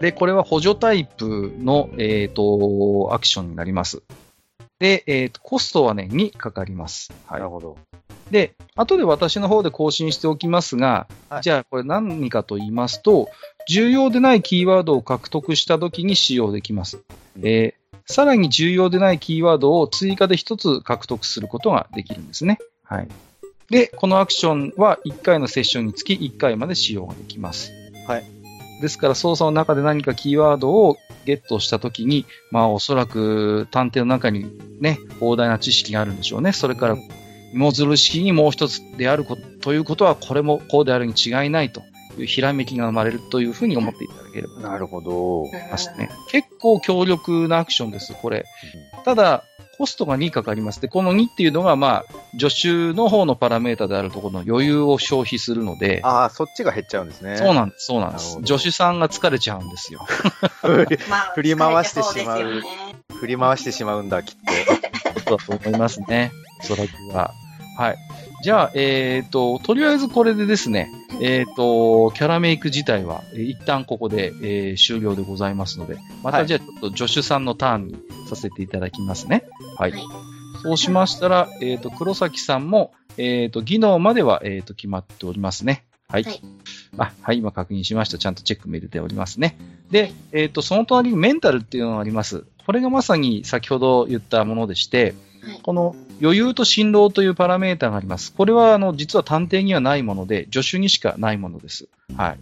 [0.00, 4.02] で、これは補助タイプの、えっ、と、アクションになります。
[4.78, 7.12] で、えっ、と、コストはね、2かかります。
[7.26, 7.48] はないる。
[7.48, 7.76] ほど。
[8.30, 13.30] で、後で私の方で更新しておきますが、はいじゃあこれ何かと言いますと、
[13.68, 16.98] 重要でないキーワードを獲得した時に使用できます。
[17.36, 22.58] うんえーさらに重要でないキーワードを追加で一つ獲得することができるんですね。
[22.82, 23.08] はい。
[23.70, 27.70] で、このアクションは1回のセッションにつき1回まで使用ができます。
[28.06, 28.24] はい。
[28.80, 30.96] ですから操作の中で何かキーワードを
[31.26, 36.52] ゲットしたときに、まあおそらく探偵の中にね、膨大な知識があるんでしょうね。
[36.52, 36.96] それから
[37.52, 41.82] 芋づる式にもう一つであることということは、これもこうであるに違いないと
[42.20, 45.44] いうひらめきが生まれるというふうに思っていただければとなるほど。
[45.96, 46.10] ね。
[46.30, 48.44] 結構強力なアクションです、これ。
[49.04, 49.44] ただ、
[49.78, 50.80] コストが2かかります。
[50.80, 57.36] で、この2っていうのが、まあ、助手の方のパラメータであるところの余裕を消費するので、ああ、そっちが減っちゃうんですね。
[57.36, 60.00] そうなんです、そうなんです助手さんが疲れちゃうんですよ。
[61.08, 62.62] まあ、振り回してしまう
[63.20, 64.36] 振り回してしまうんだ、きっ
[65.28, 66.32] そうだと思いますね。
[66.60, 67.32] おそらくは。
[67.78, 67.96] はい。
[68.42, 77.96] じゃあ、えっ、と、とりあえずこれでですね、えっ、と、キャラメイク自体は、えー一旦ここで、えー終了でございますので、まはいたじゃあちょっと助手さんのターンに
[78.28, 79.44] させていただきますね。
[79.76, 79.92] はい。
[79.92, 80.02] はい
[80.60, 85.84] そうしましたら、えっ、と、黒崎さんも、えっ、と、技能までは、えっ、と、決まっておりますね。
[86.08, 86.24] はい。
[86.24, 86.42] はい
[86.96, 88.18] あ、はい、今確認しました。
[88.18, 89.56] ちゃんとチェックも入れておりますね。
[89.92, 92.44] で、えっ、と、その隣にメンタルっていうのがあります。
[92.66, 98.32] これがまさに先ほど言ったものでして、はいこの余裕と辛労というパラメータがあります。
[98.32, 101.88] これは、あの、実は探偵にはないもので、助手にしかないものです。
[102.16, 102.38] はい。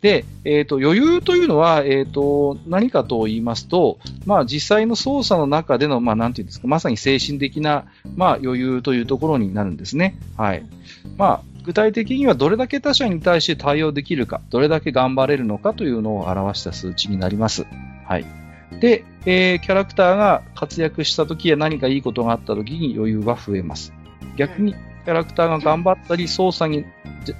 [0.00, 7.84] で、えっ、と、余裕というのは、えっ、と、何かと言いますと、まあ、実際の操作の中での、まあ、なんていうんですか、まさに精神的な、
[8.16, 10.18] まあ、余裕というところになるんですね。
[10.36, 10.64] はい。
[11.18, 17.66] まあ、具体的にはどれだけ他者に対して対応できるか、どれだけ頑張れるのかというのを表した数値になります。
[18.06, 18.39] はい。
[18.78, 23.92] で、えーキャラクターが活躍した時や何かいいことがあった時に余裕は増えます。
[24.36, 26.84] 逆に、キャラクターが頑張ったり、操作に、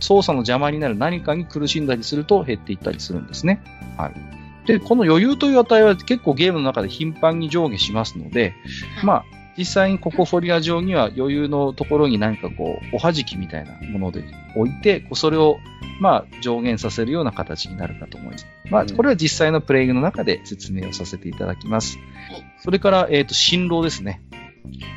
[0.00, 3.62] 操作の邪魔になる何かに苦しんだりすると減っていったりするんですね。
[3.96, 4.66] はい。
[4.66, 8.54] で、この余裕という値は結構ゲームの中で頻繁に上下しますので、
[9.02, 9.24] まあ、
[9.56, 14.24] 実際にここフォリア上には余裕のところに何かこう、おはじきみたいなもので
[14.56, 15.58] 置いて、こうそれを、
[16.00, 18.46] まあ、上限させるような形になるかと思います。
[18.70, 21.98] まあ、うんこれは実際のプレイングの中で説明をさせていただきます
[22.30, 22.54] はい。
[22.58, 24.22] それから、えっ、と、辛労ですね。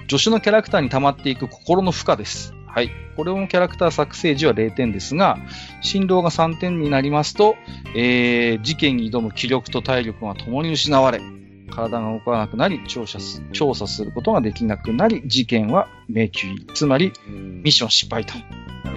[0.10, 2.54] 助手のキャラクターに溜まっていく心の負荷です。
[2.68, 2.90] はい。
[3.16, 5.38] これもキャラクター作成時は0点ですが、
[5.82, 7.56] 辛労が3点になりますと、
[7.96, 11.22] えー、事件に挑む気力と体力が共に失われ、
[11.70, 16.68] 体が動かなくなり、調査す調査することができなくなり、事件は迷宮入り。
[16.74, 18.38] つまり、うんミッション失敗と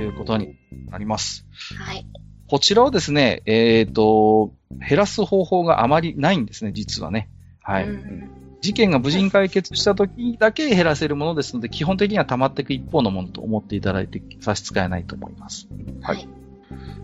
[0.01, 0.57] いうことに
[0.91, 1.47] なります。
[1.79, 2.07] はい。
[2.49, 4.53] こちらをですね、えっ、と、
[4.89, 7.29] 減らす方法があまりないんですね、実はね。
[7.63, 7.89] はい。
[7.89, 8.31] うん
[8.67, 15.69] 事件が無事に解決した時だけ減らせるものですので、基本的には溜まっていく一方のものと思っていただいて差し支えないと思います。
[16.03, 16.29] はい。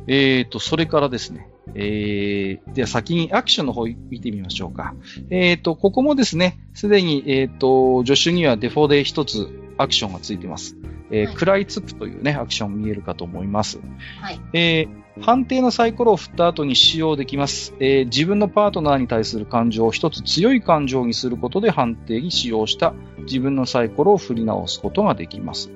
[0.06, 4.94] えっ、と、それからですね、えー、では先にアクションの方見てみましょうか。
[5.30, 9.48] えっ、と、ここもですね、すでに、えっ、と、助手にはデフォで一つ
[9.78, 10.76] アクションがついています。
[11.10, 13.80] えーはい食らいつくというね、アクション見えるかと思います。
[14.20, 14.40] はい。
[14.52, 17.74] えー判定のサイコロを振った後に使用できます。
[17.80, 25.70] えー自分のパートナーに対する感情を一つ強い感情にすることで判定に使用した自分のサイコロを振り直すことができます。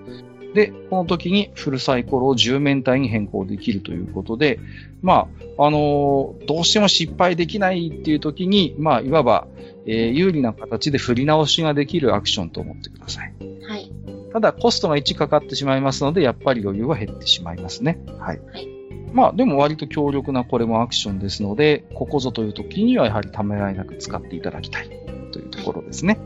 [0.56, 4.58] で、この時にフルサイコロを10面体に変更できるということで、
[5.02, 5.28] ま
[5.58, 9.46] あ、あのーどうしても失敗できないっていう時に、まあ、いわば、
[9.84, 13.34] えー有利な形で振り直しができるアクションと思ってください。
[13.68, 13.92] はい。
[14.32, 17.98] ただ、コストが1かかってしまいますので、やっぱり余裕は減ってしまいますね。
[18.18, 18.40] はい。
[18.52, 18.68] はい
[19.12, 24.88] まあ、でも割と強力なこれもアクションですので、ここぞという時にはやはりためらいなく使っていただきたい
[25.32, 26.18] というところですね。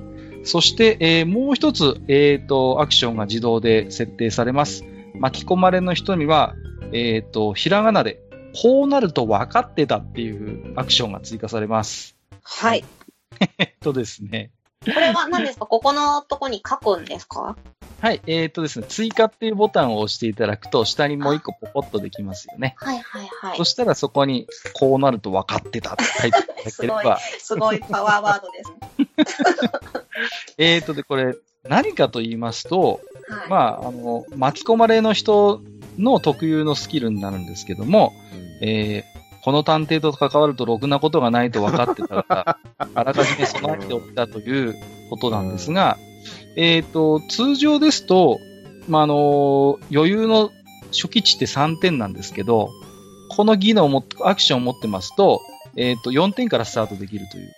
[0.45, 4.85] そして、えーもう一つ、えっ、と、アクションが自動で設定されます。
[5.15, 6.55] 巻き込まれの人には、
[6.93, 8.21] えっ、と、ひらがなで、
[8.61, 12.17] こうなると分かってたっていうアクションが追加されます。
[12.43, 12.85] はい。
[13.59, 14.51] えっとですね。
[14.85, 15.67] これは何ですか？
[15.67, 17.57] ここのとこに書くんですか？
[18.01, 22.75] はい、えっ、とですね、追加っていうボタンを押していただくと、下にもう一個ポコッとできますよね。
[22.79, 23.65] はいはいはいそ。
[23.65, 28.65] したらそこに、こうなると分かってた って書いていただければ、すごいパワーワードで
[29.27, 30.05] すね。
[30.57, 31.37] えっとで、これ、
[31.69, 33.51] 何かと言いますと、はい。
[33.51, 35.61] まあ、あの、巻き込まれの人
[35.99, 38.13] の特有のスキルになるんですけども、
[38.63, 42.59] えーこの探偵と関わるとろくなことがないと分かってたから、
[42.95, 44.77] あらかじめ備えておいたという
[45.09, 45.97] ことなんですが、
[46.57, 48.39] えっ、と、通常ですと、
[48.89, 50.51] まあ、あの、余裕の
[50.93, 52.71] 初期値って3点なんですけど、
[53.31, 55.41] この技能を持って、アクションを持ってますと、
[55.77, 57.53] えっ、と、4点からスタートできるという。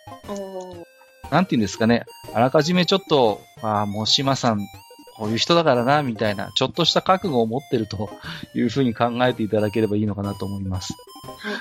[1.30, 2.04] なんて言うんですかね、
[2.34, 4.60] あらかじめちょっと、まあ、もう島さん、
[5.16, 8.10] こういう人だからな、みたいな、ちょっとした覚悟を持ってると
[8.54, 10.92] いうふうに考えていただければいいのかなと思います。
[11.38, 11.52] は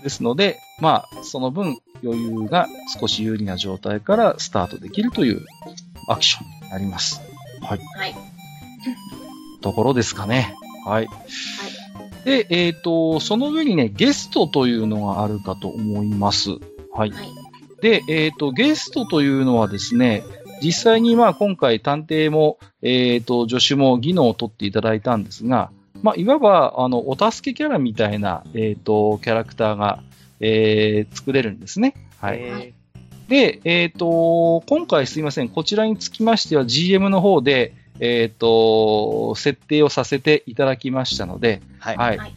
[0.00, 0.02] い。
[0.02, 2.66] ですので、まあ、その分、余裕が
[2.98, 5.44] 少し有利な状態からスタートできるという
[6.08, 7.20] アクションになります。
[7.60, 7.80] はい。
[7.96, 8.14] はい。
[9.60, 10.54] ところですかね。
[10.84, 11.08] はい。
[12.24, 16.50] で、えっ、と、その上にね、ゲストというのがあるかと思います。
[16.92, 17.10] はい。
[17.10, 17.28] はい。
[17.80, 20.22] で、えっ、と、ゲストというのはですね、
[20.62, 25.70] 実際にまあ今回探偵も、えっ、と、助手も技能を取っていただいたんですが、
[26.02, 30.02] まあ、いわば、あの、お助けキャラみたいな、えっ、と、キャラクターが、
[30.40, 31.94] えー作れるんですね。
[32.18, 32.72] はい。
[33.30, 41.96] えで、えっ、と、今回すいません、こちらにつきましては GM の方で、えっ、と、設定をさせていただきましたので、ーはい。
[41.96, 42.18] はい。
[42.18, 42.34] はい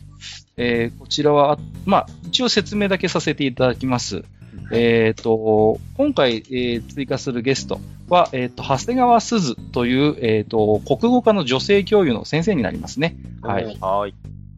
[0.56, 4.24] えーこちらは、まあ、一応説明だけさせていただきます。
[4.72, 13.16] えっ、と、今回、えー追加するゲストは、えっ、と、長谷川鈴という、えっ、と、国語科の女性教諭の先生になりますね。
[13.41, 13.66] はい。
[13.66, 14.14] はいはい。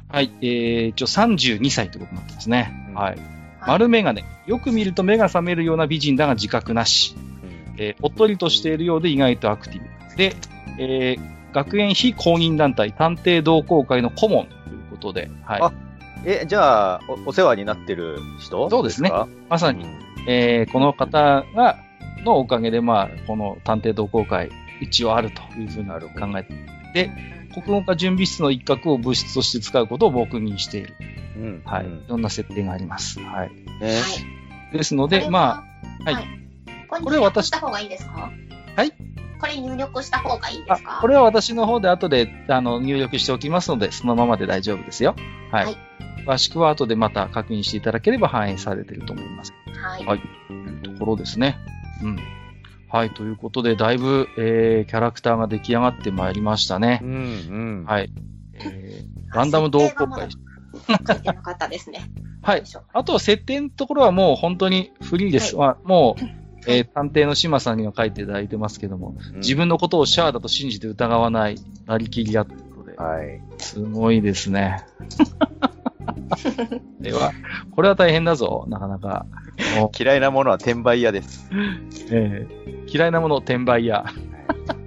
[0.09, 0.31] はい。
[0.41, 2.73] えー、一応32歳ということになってますね。
[2.89, 3.34] うんはい。
[3.67, 4.23] 丸メガネ。
[4.45, 7.15] よく見ると目が覚めるような美人だが自覚なし。
[7.77, 10.15] えーおっとりとしているようで意外とアクティブ。
[10.15, 10.35] で、
[10.79, 15.61] えー学園非公認団体探偵同好会の顧問ということで、はい。
[15.61, 15.71] あ
[16.25, 19.27] え、じゃあ、おお世話になってる人そうですねか？
[19.47, 19.85] まさに、
[20.27, 21.77] えーこの方が、
[22.25, 24.49] のおかげで、まあ、この探偵同好会、
[24.81, 26.57] 一応あるというふうに考えてい
[26.93, 27.09] て、
[27.61, 30.95] 国語科準備室の一角を物質として使うことを僕にしている。
[31.37, 31.61] うん。
[31.65, 31.85] はい。
[31.85, 33.19] うんいろんな設定があります。
[33.19, 33.49] はい。
[33.81, 34.01] ね
[34.73, 35.65] ですので、ま
[36.05, 36.25] あ、はい
[36.87, 38.31] これこれは私入力した方がいいですか？
[38.75, 38.91] はい
[39.39, 45.15] これ入力した方がいいであすか、これは私の方で後であの入力しておきますので、そのままで大丈夫ですよ。
[45.51, 45.65] はい。
[45.65, 45.77] はい
[46.25, 49.53] 詳しくは後でまた確認していただければ反映されていると思います。
[49.79, 50.05] はい。
[50.05, 51.55] はいというところですね。
[52.01, 52.19] うん。
[52.89, 53.13] はい。
[53.13, 57.05] ということで、だいぶ、えー、キャラクターが出来上がってまいりましたねう。
[57.05, 57.13] ん、う
[57.81, 57.85] ん。
[57.85, 58.11] はい。
[58.53, 60.29] えー、ランダム同好会。
[60.87, 62.09] 書いてなかったですね。
[62.41, 62.63] はい
[62.93, 65.55] あとは設定のところはもう本当にフリーです。
[65.55, 66.23] まあもう、
[66.67, 71.55] えー探偵の島さんには書いていただいてますけども、うん自分のことをシャアだと信じて疑わない、
[71.87, 73.41] なりきり屋ということで、はい。
[73.57, 74.85] すごいですね。
[76.99, 77.31] では、
[77.71, 79.25] これは大変だぞ、なかなか。
[79.77, 81.49] も嫌いなものは転売屋です。
[81.51, 81.55] う
[82.11, 84.05] えー嫌いなもの転売屋、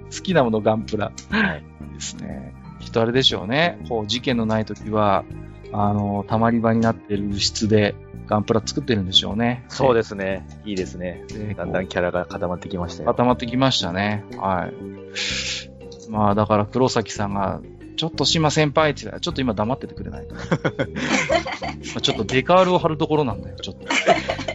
[0.05, 1.63] 好きなものガンプラはい。
[1.93, 2.53] ですね。
[2.79, 3.79] きっとあれでしょうね。
[3.89, 5.25] こう、事件のない時は、
[5.73, 7.95] あの、たまり場になっている物質で
[8.25, 9.65] ガンプラ作ってるんでしょうね。
[9.67, 10.47] そうですね。
[10.65, 11.23] いいですね。
[11.27, 13.09] でだんだんキャラが固まってきましたよ。
[13.09, 14.23] 固まってきましたね。
[14.37, 16.09] はい。
[16.09, 17.59] まあ、だから黒崎さんが、
[17.99, 20.37] ちょっと島先輩って言ったら、ちょっと今黙っててくれないか
[22.01, 23.87] ちょっとデカールを貼るところなんだよ、ちょっと。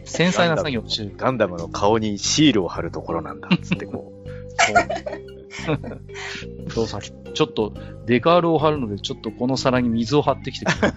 [0.07, 1.13] 繊細な作業をしてる。
[1.15, 3.51] ガンダムの顔にシールを貼るところなんだ。
[3.63, 4.15] つってこ
[6.71, 7.75] 黒崎、 ちょっと
[8.07, 10.93] デカールを貼るので、ちょっとこの皿に水を張ってきてくれ。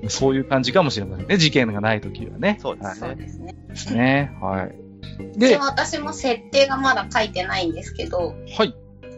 [0.08, 1.36] そういう感じかもしれませんね。
[1.36, 2.56] 事件がないときはね。
[2.62, 3.06] そうですね。
[3.06, 3.54] そうですね。
[3.68, 4.32] ですね。
[4.40, 4.87] はい。
[5.34, 8.74] 一で応、私も設定がまだ書いてないんですけど、はい。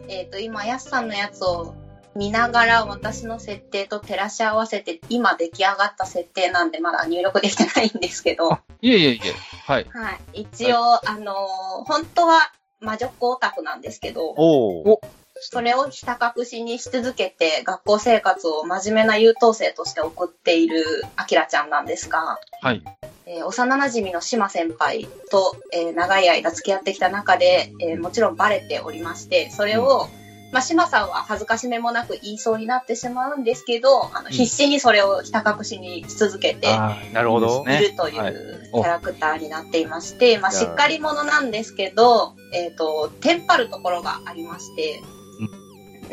[0.07, 1.73] えっ、と、今、やすさんのやつを
[2.15, 9.33] 見ながら私の設定と照らし合わせて、今出来上がった設定なんでまだ入力できてないんですけど、はいえいえいえ。
[9.65, 9.87] はい。
[10.33, 10.41] い。
[10.41, 15.01] 一応、あのー本当は魔女っ子オタクなんですけど、おお。
[15.35, 20.83] それをひた隠しにし続けて学校生活を真面目な優等生として送っている
[21.15, 22.83] アキラちゃんなんですが、はい。
[23.31, 30.07] えー幼馴染の島先輩と、えー長い間付き合ってきた中で、えーもちろんバレておりまして、それを、
[30.51, 34.31] まあ、島さんは恥ずかしめもなく言いそうになってしまうんですけど、あのん。
[34.31, 37.63] 必死にそれをひた隠しにし続けてなるほど。
[37.65, 37.77] い。
[37.77, 38.33] るというはい。
[38.73, 45.01] キャラクターになっていまして、まあ、しっかり者なんですけど、えっ、と、テンパるところがありまして、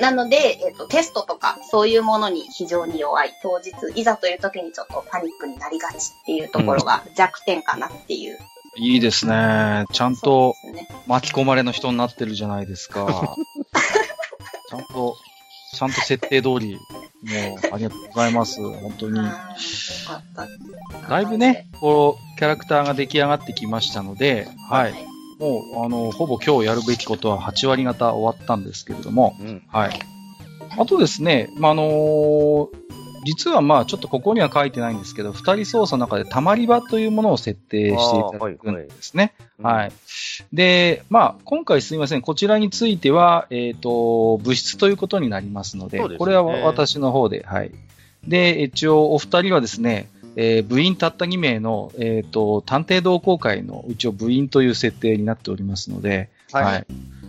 [0.01, 3.32] なので、えっ、と、テストとか、そういうものに非常に弱い。
[3.42, 8.38] 当日、いざという時にちょっとパニックになりがちっていうところが弱点かなっていう。
[8.76, 9.86] いいですね。
[9.92, 10.55] ちゃんと。
[11.07, 13.34] 巻き込まれの人になってるじゃないですか。
[14.70, 15.16] ちゃんと、
[15.74, 18.61] ちゃんと設定通り、もう、ありがとうございます。
[18.62, 19.20] 本当に。
[21.09, 25.18] だいぶね、こう、キャラクターが出来上がってきましたので、はい。
[25.39, 29.62] もう、あの、ほぼ今日やるべきことは8割方終わったんですけれども、うん。
[29.68, 29.99] はい。
[30.76, 32.89] あとですね、まあ、あのー
[33.24, 39.34] 実はまあ、ちょっとここには書いてないんですけど、二人操作の中でたまり場というものを設定していただくんですね。
[39.61, 39.93] はい。
[40.53, 42.22] で、まあ、今回すみません。
[42.22, 47.72] こちらについては、えっ、と、物質ということになりますので、ですねこれは私の方で、はい。
[48.26, 50.09] で、一応、お二人はですね、
[50.41, 56.64] えー部員たった2名の、えっ、と、探偵同好会の一応部員という設定になっておりますので、はい。
[56.64, 56.86] はい。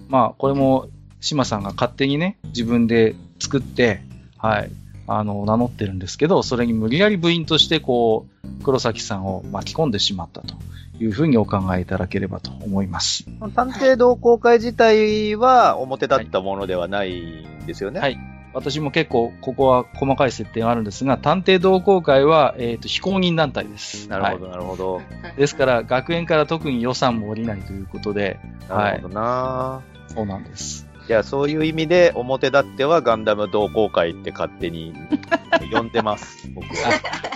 [0.10, 0.90] まあ、これも、
[1.20, 4.02] 島さんが勝手にね、自分で作って、
[4.38, 4.70] はい。
[5.08, 10.54] あの、名乗ってるんですけど、それに無理やり部員として、こう、黒崎さんを巻き込んでしまったと
[11.00, 13.26] いうふうにお考えいただければと思います。
[13.56, 17.22] 探偵同好会自体は表立ったものではない
[17.64, 18.00] んですよね。
[18.00, 24.08] はい私も結構、ここは細かい設定があるんですが、探偵同好会は、えっ、と、非公認団体です。
[24.10, 25.02] なるほど、はいなるほど。
[25.38, 30.90] ですから、学園から特に予算も下りないということで、なるほどな、そうなんです。
[31.08, 34.94] じゃあそういう意味で表立ってはガンダム同好会って勝手に
[35.74, 36.92] 呼んでます、僕は。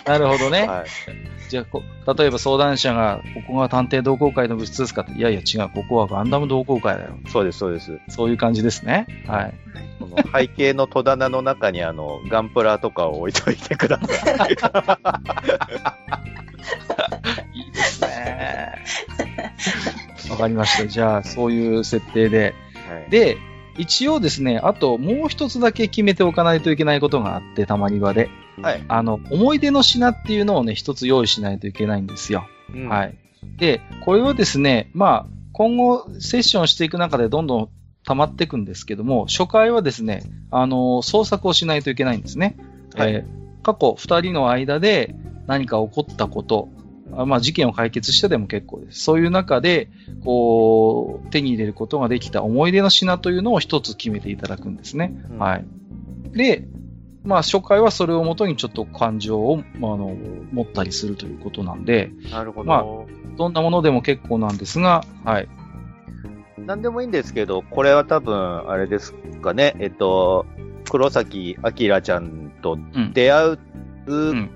[0.05, 0.67] なるほどね。
[0.67, 0.85] はい。
[1.49, 1.81] じゃあこ、
[2.15, 7.17] 例えば相談者が、ここが探偵同好会の物質ですかって、いやいや違う、ここはガンダム同好会だよ。
[7.27, 7.99] そうです、そうです。
[8.09, 9.07] そういう感じですね。
[9.27, 9.53] はい。
[10.13, 14.49] この背景の戸棚の中にあの、ガンプラとかを置いといてください。
[17.57, 18.83] いいですね。
[20.29, 20.87] わかりました。
[20.87, 22.53] じゃあ、そういう設定で。
[22.87, 23.39] はい、で、
[23.77, 28.29] 一応ですね、あともう一つだけ決めておかないといけないことがあって、たまり場で。
[28.61, 28.83] はい。
[28.87, 32.45] あの、思い出の品っていうのをね、一つ用意しないといけないんですよ。
[32.73, 33.17] うんはい。
[33.57, 37.69] で、これはですね、まあ、今後セッションしていく中でどんどん
[38.05, 42.57] 溜まっていくんですけども、初回はですね、あの、創作をしないといけないんですね。
[42.95, 45.15] はいえー過去二人の間で
[45.47, 46.69] 何か起こったこと、
[47.13, 49.01] あまあ事件を解決したでも結構です。
[49.01, 49.89] そういう中で、
[50.23, 55.15] こう、手に入れることができた思い出の品というのを一つ決めていただくんですね。
[55.31, 55.65] うんはい。
[56.33, 56.67] で、
[57.23, 60.15] まあ初回はそれをもとにちょっと感情を、まあ、あの、
[60.51, 62.69] 持ったりするということなんで、なるほど。
[62.69, 62.83] まあ
[63.37, 65.47] どんなものでも結構なんですが、はい。
[66.65, 70.45] なんでもいいんですけど、これは多分、あれですかね、えっと、
[70.89, 73.13] 黒崎明ちゃんとうん。
[73.13, 73.59] 出会う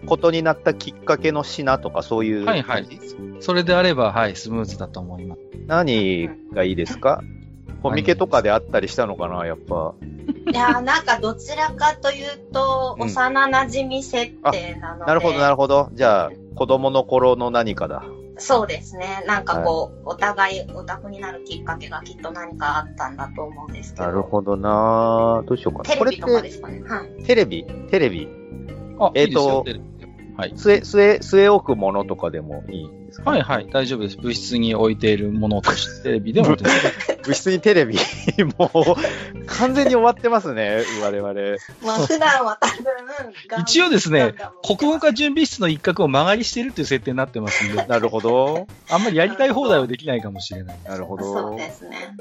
[0.05, 2.88] ことになったきっかけの品とか、そういうはいはい
[3.39, 5.41] それであれば、はい、スムーズだと思います。
[5.68, 7.22] 何がいいですか？
[7.84, 9.93] コミケとかであったりしたのかな、やっぱ。
[10.51, 15.89] いやーなんかどちらかというと、うん幼馴染設定なので、なるほど、なるほど。
[15.93, 18.03] じゃあ、子供の頃の何かだ。
[18.38, 19.24] そうですね。
[19.28, 24.06] なんかこう、お互いオタクになるきっかけがきっと何かあったんだと思うんですけど。
[24.06, 25.98] なるほどなどうしようかな。
[25.98, 26.82] これテレビとかですかね。
[26.88, 27.24] はい。
[27.24, 27.66] テレビ？
[27.90, 28.28] テレビ？
[29.00, 29.97] あ、えーといい
[30.38, 30.54] はい。
[30.54, 33.32] 据え、据え、据え置くものとかでもいいんですか？
[33.32, 34.18] はいはい、大丈夫です。
[34.18, 36.50] 物質に置いているものとして、テレビでも
[37.26, 37.98] 物質にテレビ？
[38.60, 41.34] もう、完全に終わってますね、我々。
[41.84, 48.68] まあ普段は多分、一応ですね国語科準備室の一角を曲がりしてるっていう設定になってますんで、なるほど。
[48.90, 50.78] あんまりやりたい放題はできないかもしれない。
[50.84, 51.56] なるほそうど。
[51.58, 52.16] ですね。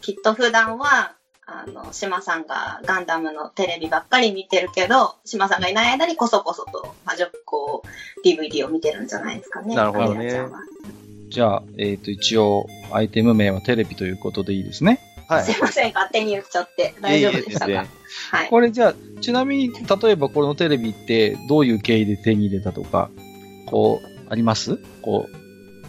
[0.00, 1.12] きっと普段は、
[1.46, 7.82] あの、島さんがガンダムのテレビばっかり見てるけど、島さんがいない間にこそこそと魔女っ子
[8.24, 9.74] DVD を見てるんじゃないですかね。
[9.74, 10.42] なるほどね
[11.28, 15.00] じゃあ、えっ、と、一応、アイテム名はテレビということでいいですね。
[15.28, 15.60] はいすい。
[15.60, 16.94] ません、勝手に言っちゃって。
[17.00, 17.86] 大丈夫でしたか
[18.30, 18.48] はい。
[18.50, 23.08] これじゃあ、ちなみに、例えばこのテレビって、どういう経緯で手に入れたとか、
[23.66, 24.78] こう、あります？
[25.00, 25.26] こ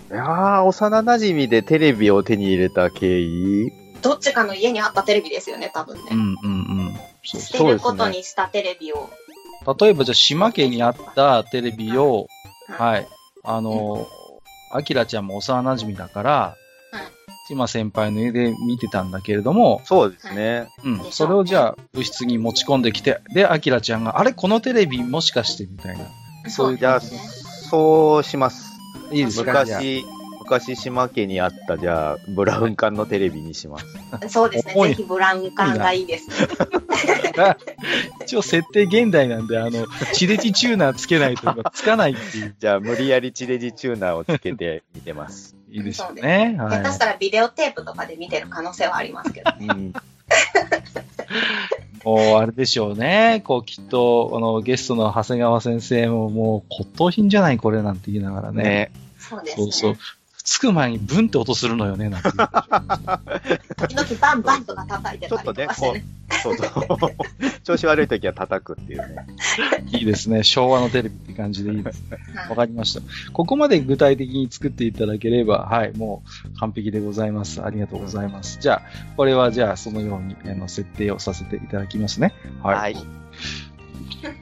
[0.10, 3.72] う、いやー、幼馴染でテレビを手に入れた経緯
[4.04, 6.02] どっちかの家にあったテレビですよね、多分ね。
[6.12, 6.56] うんうんう
[6.90, 6.96] ん。
[7.24, 9.10] そう捨てることにしたテレビを。
[9.80, 12.28] 例えばじゃあ、島家にあったテレビを、
[12.68, 12.94] はい。
[12.94, 13.08] はい。
[13.44, 14.08] あの、
[14.72, 17.04] アキラちゃんも幼馴染だから、はい
[17.50, 20.70] 島先輩の家で見てたんだけれども、そうですね。
[20.86, 26.06] うんそれをじゃあ、部室に持ち込んできて、で、アキラちゃんが、あれこのテレビもしかしてみたいな。
[26.50, 27.02] そういうじゃあ。
[27.02, 28.72] そうします。
[29.12, 29.66] いいですか？
[29.66, 30.06] 昔、
[30.54, 33.86] 昔島家にあった、じゃあ、ブラウン管のテレビにします。
[34.30, 34.74] そうですね。
[34.76, 36.28] 重いぜひブラウン管がいいです。
[38.24, 45.56] 一応設定現代なんで、あの、地デジチューナーつけないとかつかないっていう、 じゃあ、無理やり地デジチューナーをつけて見てます。
[45.72, 46.56] いいですよね。
[46.58, 49.52] 下手しはたらビデオテープとかで見てる可能性はありますけど。
[49.60, 49.90] うん。
[49.90, 49.94] い。
[52.06, 53.42] もう、あれでしょうね。
[53.44, 58.64] こう、きっと、あの、ゲストの長谷川先生も、もう、骨董品じゃないこれなんて言いながらね。
[58.64, 58.92] ね。
[59.18, 59.64] そうですね。
[59.64, 59.98] そうそう。
[60.44, 62.30] つく前にブンって音するのよね、なんて。
[62.30, 66.06] 時々バンバンとか叩いてたりとかしてね。
[66.42, 66.70] そうそう。
[67.64, 69.26] 調子悪い時は叩くっていうね。
[69.94, 70.44] いいですね。
[70.44, 72.18] 昭和のテレビって感じでいいですね。
[72.36, 73.02] はいわかりました。
[73.32, 76.24] ここまで具体的に作っていただければ、はい、も
[76.54, 77.64] う完璧でございます。
[77.64, 78.60] ありがとうございます。
[78.60, 78.82] じゃあ、
[79.16, 82.34] これはじゃあそのようにあの設定をさせていただきますね。
[82.62, 82.76] はい。
[82.76, 82.98] はい。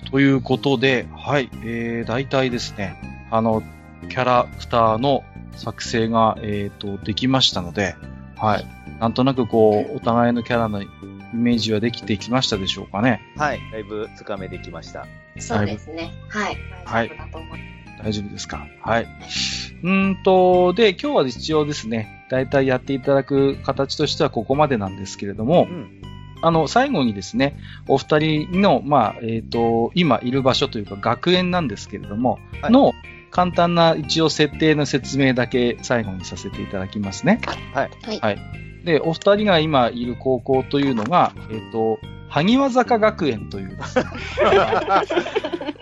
[0.10, 3.62] ということで、はい、えー、大体ですね、あの、
[4.10, 5.24] キャラクターの
[5.56, 7.96] 作成が、えっ、と、できましたので、
[8.38, 8.68] はい。
[9.00, 10.88] なんとなくこう、お互いのキャラのイ
[11.34, 13.22] メージはできてきましたでしょうかね。
[13.38, 13.60] はい。
[13.72, 15.06] だいぶつかめてきました。
[15.40, 16.12] そうですね。
[16.30, 16.58] はい。
[16.86, 18.04] はい大丈夫だと思います。
[18.04, 18.68] 大丈夫ですか？
[18.82, 19.04] はい。
[19.04, 26.02] うーんと、で、今日は一応ですね、大体やっていただく形としてはここまでなんですけれども、うん。
[26.42, 32.94] あの、最後にですね、お二人の、まあ、えっ、と、今いる場所というか学園なんですけれども、はいの
[33.32, 37.42] 簡単な一応設定の説明だけ最後にさせていただきますね。
[37.74, 37.92] はい。
[38.20, 38.38] はい。
[38.86, 43.78] で、お二人が今いる高校というのが、えっ、と、萩和坂学園という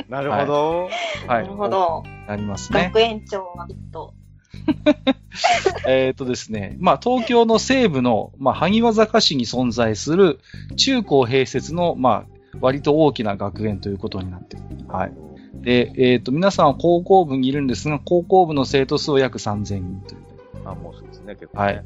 [0.10, 0.86] なるほど。
[0.86, 0.90] は
[1.28, 2.04] ないるほど。
[2.28, 2.86] ありますね。
[2.86, 4.14] 学園長はきっと。
[5.88, 10.40] えっ、とですね、まあ、東京の西部の、まあ、萩和坂市に存在する
[10.76, 14.66] 中高併設の、まあ、割と大きな学園ということになっている。
[14.88, 15.14] はい。
[15.54, 20.22] で、えっ、と、皆さんは高校部にいるんですが、高校部の生徒数は約3000人という。
[20.66, 21.64] あ、もうそうですね、結構、ね。
[21.64, 21.86] はい。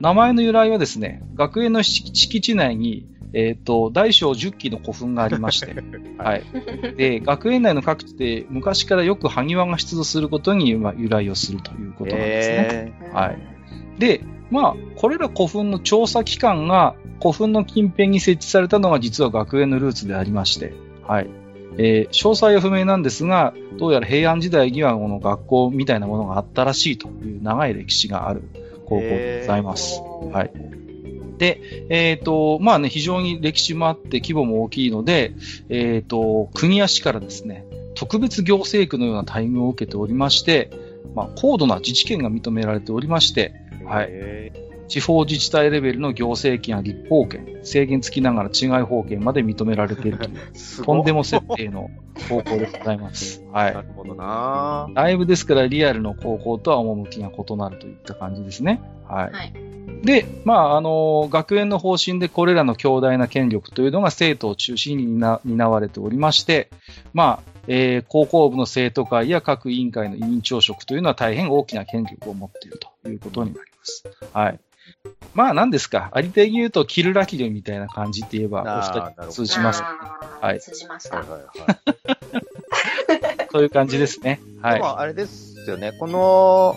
[0.00, 5.74] 名前の由来はですね、学園の敷敷地内に、えっ、と、大小10基の古墳がありまして、
[6.18, 6.42] はい。
[6.96, 12.94] で、学園内の各地で昔からよく埴輪が出土することにまあ由来をするということなんですね。
[13.02, 13.60] えはい
[14.00, 20.72] で、まあ、これら古墳の調査機関が古墳の近辺に設置されたのが実は学園のルーツでありまして、
[21.06, 21.30] はい。
[21.82, 28.42] えー詳細は不明なんですが、どうやら平安時代にはこの学校みたいなものがあったらしいという長い歴史がある
[28.84, 30.00] 高校でございます。
[30.00, 30.52] ーはい。
[31.38, 35.32] で、えっ、と、まあね、非常に歴史もあって規模も大きいので、
[35.70, 37.64] えっ、と、国や市からですね、
[37.94, 40.70] 特別行政区のような待遇を受けておりまして、
[41.14, 43.54] まあ、高度な自治権が認められておりまして、
[43.86, 50.38] はいえ地方自治体レベルの行政権や立法権、制限付きながら違い法権まで認められているという、
[50.84, 51.90] とんでも設定の
[52.28, 53.40] 高校でございます。
[53.52, 53.82] はいな。
[53.82, 58.80] るほどなだいぶですからリアルの高校とは趣が異なるといった感じですね。
[59.08, 59.32] はい。
[59.32, 59.52] はい
[60.02, 66.70] で、まあ、あの、学園の方針でこれらの強大な権力というのが生徒を中心に担担われておりまして、
[67.12, 74.04] まあ、えー高校部の生徒会や各委員会の委員長職というのは大変大きな権力を持っているということになります。
[74.32, 74.60] はい。
[75.34, 76.10] まあ、何ですか。
[76.12, 78.64] ありていに言うと、キルラキルみたいな感じって言えば、お
[79.00, 79.82] 二人通じます。
[79.82, 81.32] はい通じましはいた。
[81.32, 81.50] はいはい。
[83.52, 84.40] そういう感じですね。
[84.60, 84.74] はい。
[84.74, 86.76] でもあれですよね、この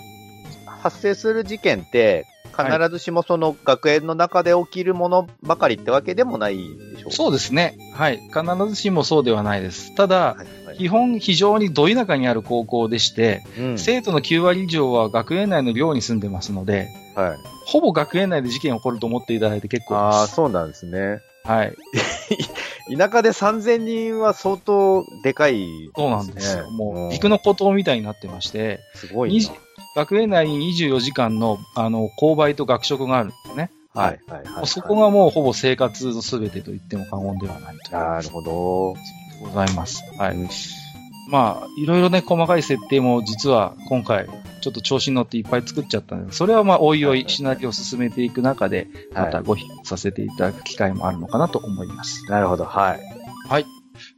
[0.66, 2.26] 発生する事件って、
[2.56, 7.78] 必ずしもその学園の中で起きるものばかりってわけでもないでしょうそうですね。
[7.94, 8.18] はい。
[8.18, 9.96] 必ずしもそうではないです。
[9.96, 17.38] ただ、はいはい基本非常にど田舎にある高校でして、うん生徒の9割以上は学園内の寮に住んでますので、はい。
[17.66, 20.36] ほぼ学園内で事件起こると思っていただいて結構ああ、です。
[20.36, 21.22] そうなんですね。
[21.44, 21.76] はい。
[22.98, 26.64] 田舎で3000人は相当でかい、そうなんですよ。
[26.64, 29.56] ねもう、うん陸の孤島みたいになってまして、すごい20な。
[29.96, 33.72] 学園内に24時間の、あの、購買と学食があるんですね。
[33.94, 34.20] はい。。
[34.28, 38.96] はい、はい、そこがもうほぼ生活の全てと言っても過言ではないというなるほど。
[39.42, 40.04] ございます。
[40.18, 40.36] はい。
[41.28, 44.28] うんまあ、いろいろね、細かい設定も実は今回、
[44.62, 52.26] ちょっと調子に乗っていっぱい作っちゃったので、それはまあ、おいおいシナリオを進めていく中で、またご披露させていただく機会もあるのかなと思います。
[52.30, 53.00] なるほど、はい。
[53.50, 53.66] はい。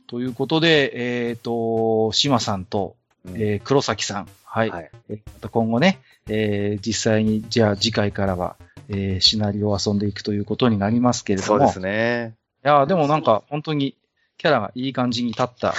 [0.08, 2.96] ということで、えっ、と、島さんと、
[3.34, 4.28] えー黒崎さん。
[4.44, 4.70] はい。
[4.70, 4.92] はい。
[5.10, 8.56] えーまた今後ね、えー実際に、じゃあ次回からは、
[8.90, 11.60] えーシナリオを遊んでいくということになりますけれども。
[11.60, 12.36] そうですね。
[12.64, 13.96] いやーでもなんか、本当に、
[14.38, 15.74] キャラがいい感じに立った。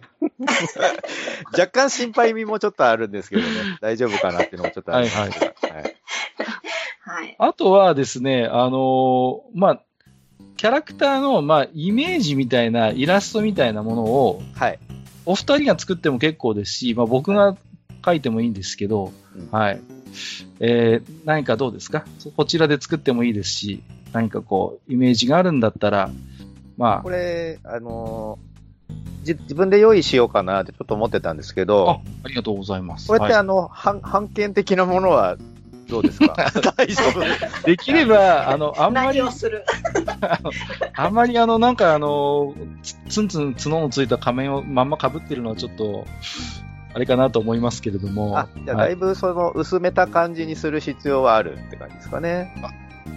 [1.52, 3.48] 若干心配味もちょっとあるんですけどね。
[3.80, 5.74] 大丈夫かなっていうのもちょっとあるんですけど。
[5.74, 5.96] はい。
[7.06, 7.36] はい。
[7.38, 9.80] あとはですね、あのーまあ、
[10.56, 14.78] キャラクターの、まあ、イメージみたいな、イラストみたいなものを、はい。
[15.26, 17.56] お二人が作っても結構ですし、まあ、僕が
[18.04, 19.80] 書いてもいいんですけど、うんはい。
[20.60, 22.04] えー、何かどうですか？
[22.36, 23.82] こちらで作ってもいいですし、
[24.12, 26.10] 何かこう、イメージがあるんだったら、
[26.76, 28.53] まこれ、あのー
[29.22, 33.08] じ自分で用意しようかなってちょっと思ってたんですけあ、どあ、、ありがとうございます。
[33.08, 35.36] これってはあの、版版権的なものは
[35.88, 36.34] どうですか？
[36.76, 37.28] 大丈夫い
[37.64, 39.64] できれば、あの、あんまり何を、する
[40.96, 46.06] あんまりあの、なんかあの、つツンツン角のついた仮面をまんま被ってるのはちょっと、
[46.94, 48.38] あれかなと思いますけれども。
[48.38, 52.54] あ、じゃあはいだいぶその薄めた感じにする必要はあるって感じですかね。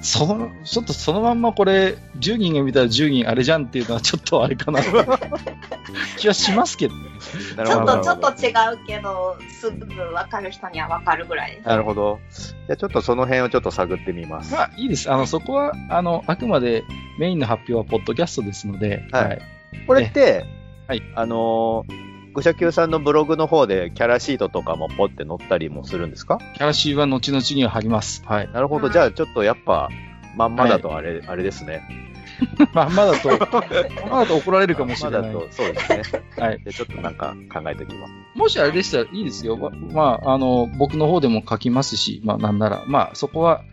[0.01, 4.81] その、ちょっとそのまんまこれ、10人が見たら10人あれじゃんっていうのはちょっとあれかな
[6.17, 7.03] 気はしますけどね。
[7.55, 11.83] なちょっと、ちょっとなる違うけど、すぐ分かる人には分かるぐらいです。
[11.83, 12.19] ほど。
[12.29, 14.53] じゃあちょっとその辺をちょっと探ってみます。
[14.53, 15.11] まあ、いいです。
[15.11, 16.83] あの、そこは、あの、あくまで
[17.19, 19.41] メインの発表はポッドキャストですので、はい
[19.85, 20.45] これって、
[20.87, 26.37] はいあのー、グシャキューさんのブログの方でキャラシートとかもポって載ったりもするんですか？
[26.55, 28.21] キャラシーは後々には貼ります。
[28.25, 28.49] はい。
[28.53, 28.83] なるほど。
[28.85, 29.89] はいじゃあちょっとやっぱ、
[30.35, 31.81] まんまだとあれ、あれですね。
[32.73, 35.21] まあ、まだと、まだと怒られるかもしれない。
[35.23, 36.01] まんまだと、そうですね。
[36.37, 36.63] はい。
[36.63, 38.13] でちょっとなんか考えておきます。
[38.35, 39.57] もしあれでしたらいいですよ。
[39.57, 43.63] ままあ、あの、僕の方でも書きますし、まあ、なんなら、まあ、そこは、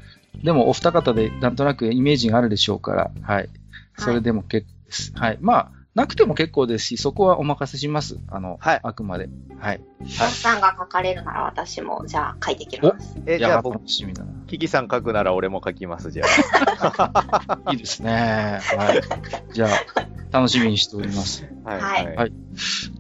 [0.43, 3.51] でもお二方でなんとなくイメージがあるでしょうから、はい。
[3.99, 5.13] それでも結構です。
[5.15, 5.39] はい。
[5.43, 8.19] まあ、なくても結構ですし、そこはお任せします。
[8.29, 9.29] あの、はいあくまで。
[9.59, 9.81] はい。
[10.01, 13.17] おっさんが書かれるなら私も、じゃあ書いてきます。
[13.27, 14.33] え、じゃあ僕、楽しみだな。
[14.49, 16.25] キキさん書くなら俺も書きます、じゃ
[17.71, 18.61] いいですね。
[18.77, 19.53] はい。
[19.53, 21.47] じゃあ、楽しみにしております。
[21.65, 21.71] あ。
[21.71, 22.07] はい。
[22.07, 22.33] はいはい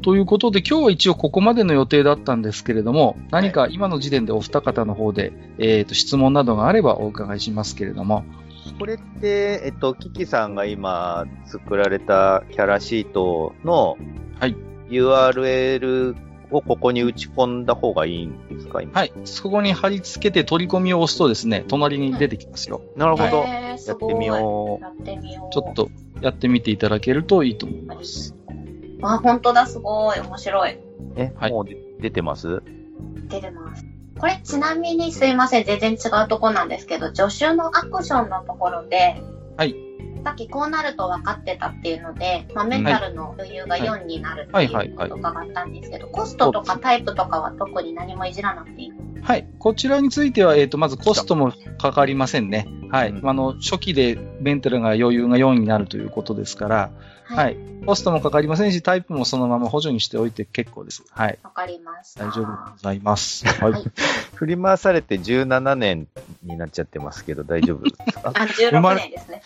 [0.02, 8.24] ということで、今日は一応ここまでの予定だったんですけれども、何か今の時点でお二方の方で、えっ、と、質問などがあればお伺いしますけれども、
[8.78, 13.96] これって、えっと、キキさんが今作られたキャラシートの、
[14.40, 14.56] はい。
[14.88, 16.14] URL
[16.50, 18.92] をここに打ち込んだ方がいいんですか今？
[18.92, 19.12] はい。
[19.24, 22.82] そこに貼り付けて取り込みを押すとですね、隣に出てきますよ。
[22.96, 23.44] なるほど。
[23.44, 25.52] やってみよやってみよう。
[25.52, 25.74] ちょっ。
[25.74, 28.34] とやってみていただけるといいと思います。
[29.02, 30.20] あ、本当だ、すごい。
[30.20, 30.78] 面白い。
[31.16, 32.62] え、はいもうで出てます？
[33.28, 33.84] 出てます。
[34.18, 39.22] これちなみにすいません、全然違うとこなんですけど、助手のアクションのところで、
[39.56, 39.74] はい。
[40.24, 48.92] さっきこうなると分かってたっていうので、まあ、メンタルの余裕が4になるってはいうはいこと伺ったんですけど、コストとかタイプとかは特に何もいじらなくていい。
[49.24, 49.46] はい。
[49.58, 52.68] こちらについては、えっ、と、まずコストもかかりませんね。
[52.90, 53.10] はい。
[53.10, 56.90] うんあの、初期でメンタルが余裕が4になるということですから、
[57.24, 57.56] はい。
[57.86, 61.02] コストもかかりませんし、タイプもそのまま補助にしておいて結構です。
[61.10, 61.38] はい。
[61.42, 62.26] わかりました。
[62.26, 63.46] 大丈夫でございます。
[63.46, 63.72] はい。
[63.72, 63.84] はい
[64.34, 66.08] 振り回されて17年
[66.42, 68.30] になっちゃってますけど、大丈夫ですか？
[68.30, 69.42] あ、16年ですね。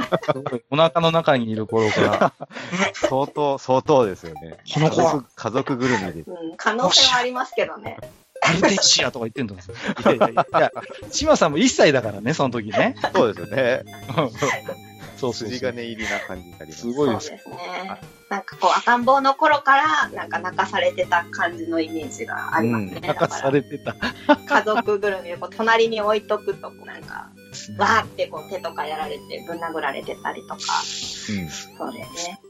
[0.70, 2.32] お腹の中にいる頃から、
[2.94, 4.58] 相当、相当ですよね。
[4.74, 6.20] この子は家族家族ぐるみで。
[6.20, 7.98] うん、可能性はありますけどね。
[8.42, 9.54] アルテンシアとか言ってんだ。
[9.54, 9.58] い
[10.04, 10.72] やいやいや、いや、
[11.10, 12.94] 島さんも1歳だからね、その時ね。
[13.14, 13.82] そうですよね。
[15.16, 15.48] そうそう。
[15.48, 16.80] 筋金入りな感じになります。
[16.80, 17.26] すごいです。
[17.28, 18.00] そうですね。
[18.30, 22.92] なんかこう赤ん坊の頃から、なんか泣かされてた感じのイメージがありますね。
[22.96, 23.94] うん泣かされてた。
[24.46, 27.28] 家族ぐるみをこう隣に置いとくと、なんか、
[27.76, 32.40] わーってこう手とかやられてぶん殴られてたりとか、そうですね。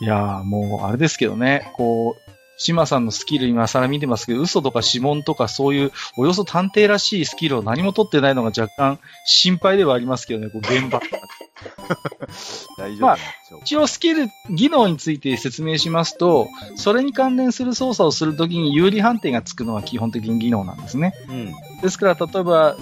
[0.00, 2.25] いやー、もう、あれですけどね、こう、
[2.56, 11.00] 島さんのスキル今更見てますけど、嘘とか指紋とかそういう、およそ探偵らしいスキルを何も取ってないのが若干心配ではありますけどね、こう現場。
[12.78, 13.64] 大丈夫なんでしょうか。
[13.64, 21.12] 一応スキル、技能について説明しますと、それに関連する操作をするときに有利判定がつくのは基本的に技能なんですね。
[21.28, 21.52] うん。
[21.82, 22.76] ですから、例えば、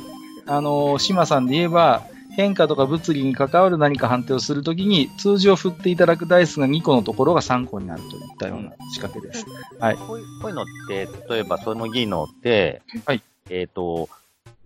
[0.47, 2.03] あの、島さんで言えば、
[2.37, 9.47] 変化とか物理に関わる何か判定をするときに、通常振っていただくダイスが2個のところが3個になるといったような仕掛けです。
[9.81, 9.97] はい。
[9.97, 13.23] こういうのって、例えばその技能って、はい。
[13.51, 14.09] えっ、と、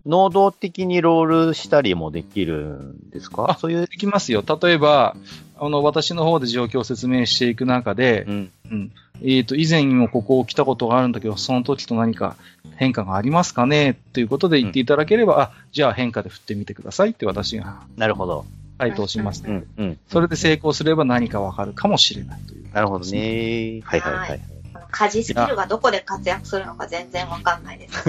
[0.05, 3.51] 能動的にロールしたりもできるんですか？
[3.51, 4.43] あそういうで、きますよ。
[4.61, 5.15] 例えば、
[5.59, 8.51] あの、私の方で状況を説明していく中で、うん。
[8.71, 8.91] うん。
[9.23, 12.35] えっ、と、以前にもここを来たことがあるんだけど、その時と何か
[12.75, 13.97] 変化がありますかね？
[14.13, 18.45] ということで言っていただければ、あ、じゃあ変化で振ってみてくださいって私がなるほど。
[18.79, 19.99] 回答します、ねうん、うん。
[20.07, 22.71] それで成功すれば何かわかるかもしれないという。
[22.73, 23.81] なるほどね。
[23.83, 24.41] はいはいはい。
[24.73, 28.03] あの家事スキルがどこで活躍するのか全然わかんないです。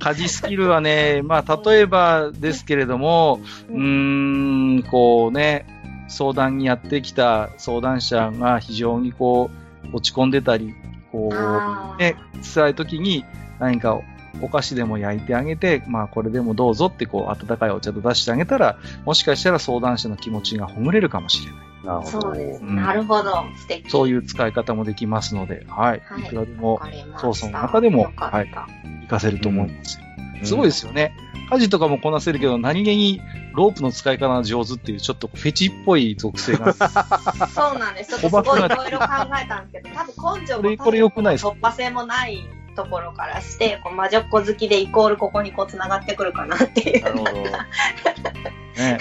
[0.00, 5.81] 家事スキルはね、まあ、例えばですけれども、うーん、こうね、
[6.12, 9.50] 相談にやってきた相談者が非常にこ
[9.92, 10.74] う、落ち込んでたり、
[11.10, 12.16] こあう、ね、
[12.54, 13.24] 辛い時に
[13.58, 14.00] 何か
[14.40, 21.72] お菓子でも焼いてあげて、まあこれでもどうぞってこう、温かいお茶と出してあげたら、もしかしたら相談者の気持ちがほぐれるかもしれない。
[21.84, 22.20] なるほど。
[22.20, 22.62] そうです。
[22.62, 23.32] うんなるほど。
[23.56, 23.90] 素敵。
[23.90, 26.02] そういう使い方もできますので、はい。
[26.04, 26.80] はいいくらでも
[27.16, 30.04] 操作の中でもはい活かせると思いますよ。
[30.06, 30.11] うん
[30.42, 31.14] すごいですよね。
[31.50, 33.20] 家事とかもこなせるけど、何気に
[33.54, 36.72] ロープの使い方が上手っていう、ちょっとフェチっぽい属性が。
[37.52, 38.10] そうなんです。
[38.10, 39.06] ちょっとすごいいろいろ考
[39.42, 42.38] えたんですけど、多分根性もこれくない突破性もない
[42.74, 47.02] ところからして、こう魔女っ子好きでイコールここにこう繋がってくるかなっていう。
[47.02, 47.32] なるほど。
[47.32, 48.98] ね、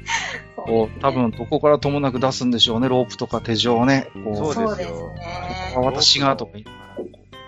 [0.56, 4.08] こう、多分どこからともなく出すんでしょうね、ロープとか手錠をね。
[4.24, 5.74] こうそうですね。
[5.76, 6.79] あ私がとか言いながらこ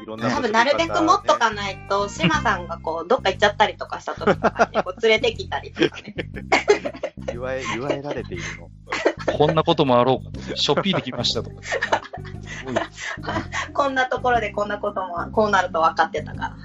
[0.03, 6.15] いろんな多分なるべく持っとかないと、島さんがこう、どっか行っちゃったりとかした時とかに、 こう連れてきたりとかね。
[7.27, 8.67] 言わえ、言わえられているの。
[8.67, 10.57] うこんなこともあろうかと。
[10.57, 11.57] ショッピーできましたとか。
[13.73, 16.57] こんなところでこんなことも、こうなると分かってたから。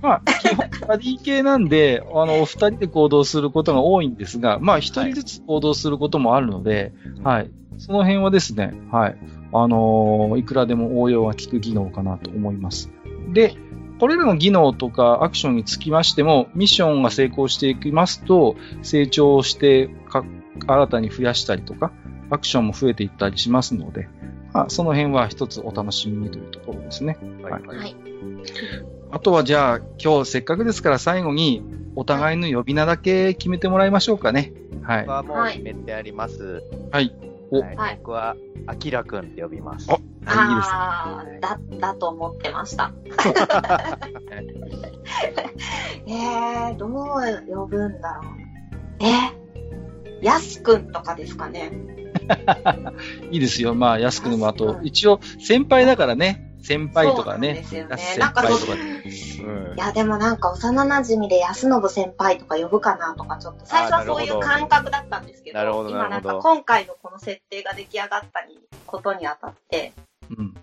[0.00, 6.92] まあ、基本、バディ系なんで、あの、お二人で行動することが多いんですが、まあ、一人ずつ行動することもあるので、
[7.22, 7.50] はい。
[7.78, 9.18] その辺はですね、はい。
[9.52, 12.90] あのーいくらでも応用が効く技能かなと思います。
[13.32, 13.56] で、
[13.98, 20.24] これらの技能とかアクションにつきましても、ミッションが成功していきますと、成長してか、
[20.66, 21.92] 新たに増やしたりとか、
[22.30, 24.08] アクションも増えていったりしますので、
[24.52, 27.18] まあ、その辺は一つお楽しみにというところですね。
[27.42, 27.76] はいはい。
[27.76, 27.96] はい。
[29.12, 31.62] あとはじゃあ、今日せっかくですから最後に、
[31.96, 34.52] お互いの呼び名だけ決めてもらいましょうかね。
[34.82, 35.10] はい僕。
[35.10, 36.62] はもう決めてあります。
[36.90, 37.14] はい。
[37.50, 38.36] おはいはい僕は、
[38.66, 39.90] あきらくんって呼びます。
[39.90, 42.92] あああ、だ、だと思ってました。
[46.06, 46.90] えー、どう
[47.52, 48.24] 呼ぶんだろう。
[49.00, 51.72] えやすくんとかですかね。
[53.30, 53.74] いいですよ。
[53.74, 56.49] まあ、安くでも、あと、一応、先輩だからね。
[56.62, 57.64] 先輩とかね。
[57.68, 58.72] そうなんですよねなんかそ。
[58.72, 69.92] うんいや、でもなんか幼馴染で安信先輩とか呼ぶかなとかちょっと、最初はそういう感覚だったんですけど、なるほど今なんか今回のこの設定が出来上がったにことにあたって、
[70.36, 70.54] うん。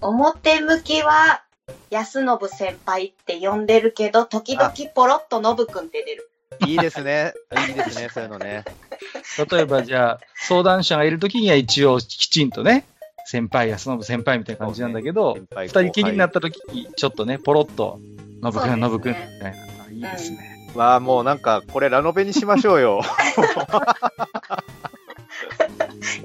[0.00, 1.42] 表向きは
[1.90, 6.30] 安信先輩って呼んでるけど、時々ポロッと信くんって出る。
[6.66, 7.34] いいですね。
[7.68, 8.64] いいですね、そういうのね。
[9.50, 12.86] 例えば、じゃあ、相談者がいるときには一応、きちんとね、
[13.26, 17.98] 先輩、安信先輩みたいな感じなんだけど、二人きりになったときに、ちょっとね、ポロッと、
[18.40, 19.58] 信くん、そうですね信くん、みたいな。
[19.84, 20.70] あいいですね。
[20.76, 23.00] わあ、もうなんか、これラノベにしましょうよ。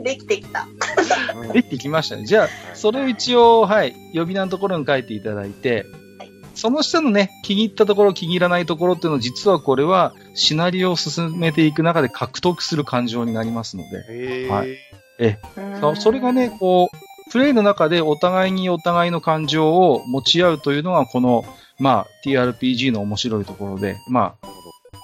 [0.04, 0.68] できてきた。
[1.54, 2.26] できてきましたね。
[2.26, 5.86] じゃあ、それを一応、はい、呼び名のところに書いていただいて
[6.20, 14.66] はい、その下のね、気に入ったところ、気に入らないところっていうのは、実はこれは、シナリオを進めていく中で獲得する感情になりますので、へは
[15.22, 15.40] え。
[15.80, 21.46] そそれがね、こう、プレイの中でお互いにお互いの感情を持ち合うというのが、この、
[21.80, 24.48] まあ、TRPG の面白いところで、まあ、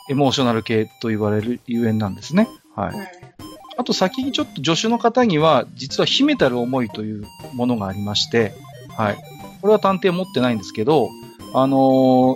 [0.10, 2.48] エモーショナル系と言われるゆえんなんですね。
[2.76, 2.96] はい。
[2.96, 3.38] うん
[3.80, 7.24] あと先にちょっと助手の方には、実は秘めたる思いという
[7.54, 8.56] ものがありまして、
[8.98, 9.18] はい。
[9.62, 11.10] これは探偵持ってないんですけど、
[11.54, 11.78] あの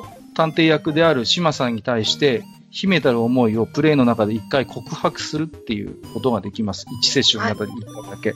[0.05, 6.85] ー探偵役である島さんに対して、秘めたる思いをプレイの中で一回告白するっていうことができます。
[7.03, 8.33] 1セッションの中で一回だけ。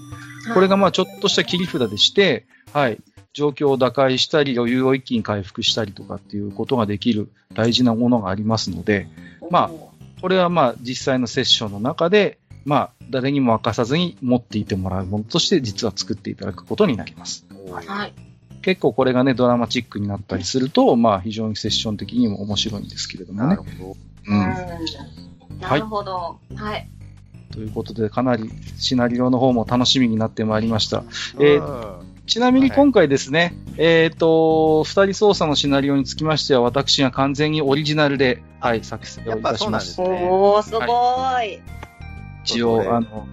[0.53, 2.99] これがまあちょっとした切り札でして、はい。
[3.33, 9.07] 状況を打開したり、余裕を一気に回復したりとかっていうことができる大事なものがありますので、
[9.49, 9.71] まあ
[10.21, 17.45] これはまあ実際のセッションの中で、まあ誰にも明かさずに持っていてもらうものとして実は作っていただくことになります。
[17.71, 18.13] はい。
[18.61, 23.63] 結構これがね、ドラマチックになったりすると、まあ非常にセッション的にも面白いんですけれどもねなる。
[23.63, 23.95] ほど。
[24.27, 24.39] うん。
[24.39, 24.55] うん
[25.59, 26.39] なるほど。
[26.55, 26.89] はい。
[27.51, 31.03] ということで、かなりシナリオの方も楽しみになってまいりました。
[31.39, 40.01] えーうんちなみに今回ですね、えっ、と、二人操作のシナリオにつきましては、私が完全にオリジナルで、はい、作成をいたしました。
[40.01, 41.61] やっぱそうなんですねおー、すごい。
[42.43, 43.27] 一応、そうそうあの、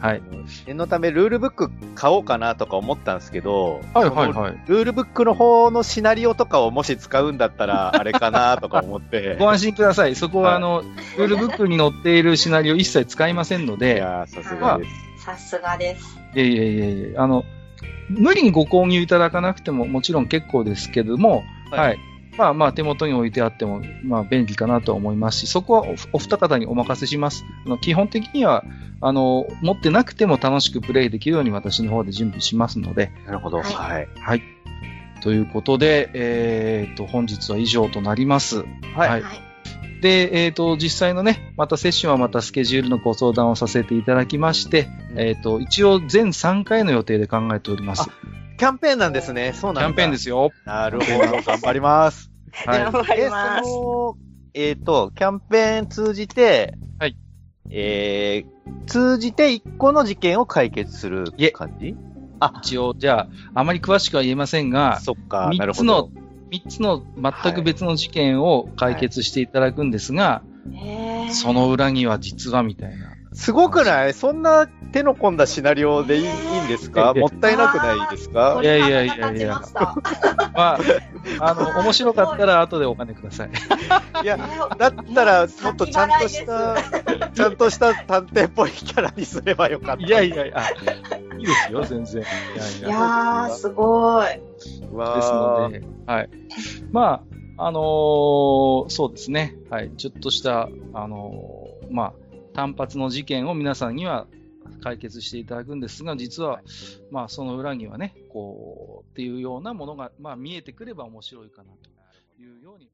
[0.00, 0.22] はい。
[0.66, 4.62] 念のためルールブック買おうかなとか思ったんですけど、はいはいはい。
[4.66, 9.36] ルールブックの方のシナリオとかをもし使うんだったら、あれかなとか思って。
[9.40, 10.14] ご安心ください。
[10.14, 10.82] そこは、はいあの、
[11.18, 14.84] ルールブックに載っているシナリオ一切使いませんのいで、やー、さすがで
[15.18, 15.24] す。
[15.24, 16.18] さすがです。
[16.34, 17.44] いえいえいえいえ、あの、
[18.08, 21.98] 無理にご購入いただかなくてももちろん結構ですけども、はいはい。
[22.40, 27.44] まあまあ手元に置いてあっても、まあ便利かなとは思いますし、そこはおお二方にお任せします。
[27.66, 28.64] あの基本的には、
[29.02, 33.58] あの、持ってなくても楽しくプレイできるように私の方で準備しますので、なるほど。
[33.58, 34.08] はいはい。
[34.18, 34.42] はい。
[35.22, 38.64] ということで、えっ、と、本日は以上となります。
[38.94, 39.08] はい。
[39.10, 39.22] はい
[40.00, 48.08] で、えっ、と、実際のね、またセッションはまたスケジュールのご相談をさせていただきまして、うんえっ、と、一応全3回の予定で考えております。
[48.60, 49.52] キャンペーンなんですね。
[49.54, 49.88] そうキなんだ。
[49.88, 50.50] ャンペーンですよ。
[50.66, 51.42] なるほど。
[51.42, 52.29] 頑張ります。
[52.52, 52.80] はい。
[52.80, 53.70] 頑張りえ、ます。
[53.70, 57.16] その、えっ、と、キャンペーン通じて、はい。
[57.70, 61.94] えー、通じて一個の事件を解決するいえ感じ？
[62.62, 66.10] 一応、じゃあ、あまり詳しくは言えませんが、そっか、なる3つのほど。、
[66.50, 70.42] 三つの全く別の事件を解決していただくんですが、
[71.30, 73.09] その裏には実はみたいな。
[73.32, 74.14] すごくない？
[74.14, 76.28] そんな手の込んだシナリオでいい,、
[76.64, 77.14] んですか？
[77.14, 78.58] もったいなくないですか？
[78.62, 79.94] いやいやいやいやま
[80.54, 80.78] まあ、
[81.50, 83.50] あの、面白かったら後でお金ください。
[84.22, 84.36] いや、
[84.78, 86.76] だったら、もっとちゃんとした、
[87.32, 90.02] ちゃんとした探偵っぽいキャラにすればよかった。
[90.04, 90.60] いやいやいや、
[91.38, 92.22] いいですよ、全然。
[92.22, 92.24] い
[92.82, 92.96] いやい
[93.48, 93.48] や。
[93.50, 94.26] すごい。
[94.26, 94.38] で
[94.90, 94.98] す
[95.32, 96.28] ので、はい。
[96.90, 97.22] ま
[97.58, 99.54] あ、あのーそうですね。
[99.70, 99.90] はい。
[99.96, 102.12] ちょっとした、あのーまあ、
[102.60, 104.26] 単発の事件を皆さんには
[104.82, 106.60] 解決していただくんですが、実は、
[107.10, 112.90] まあ、その裏にはね、こう、っていうようなものが、まあ、見えてくれば面白いかなというように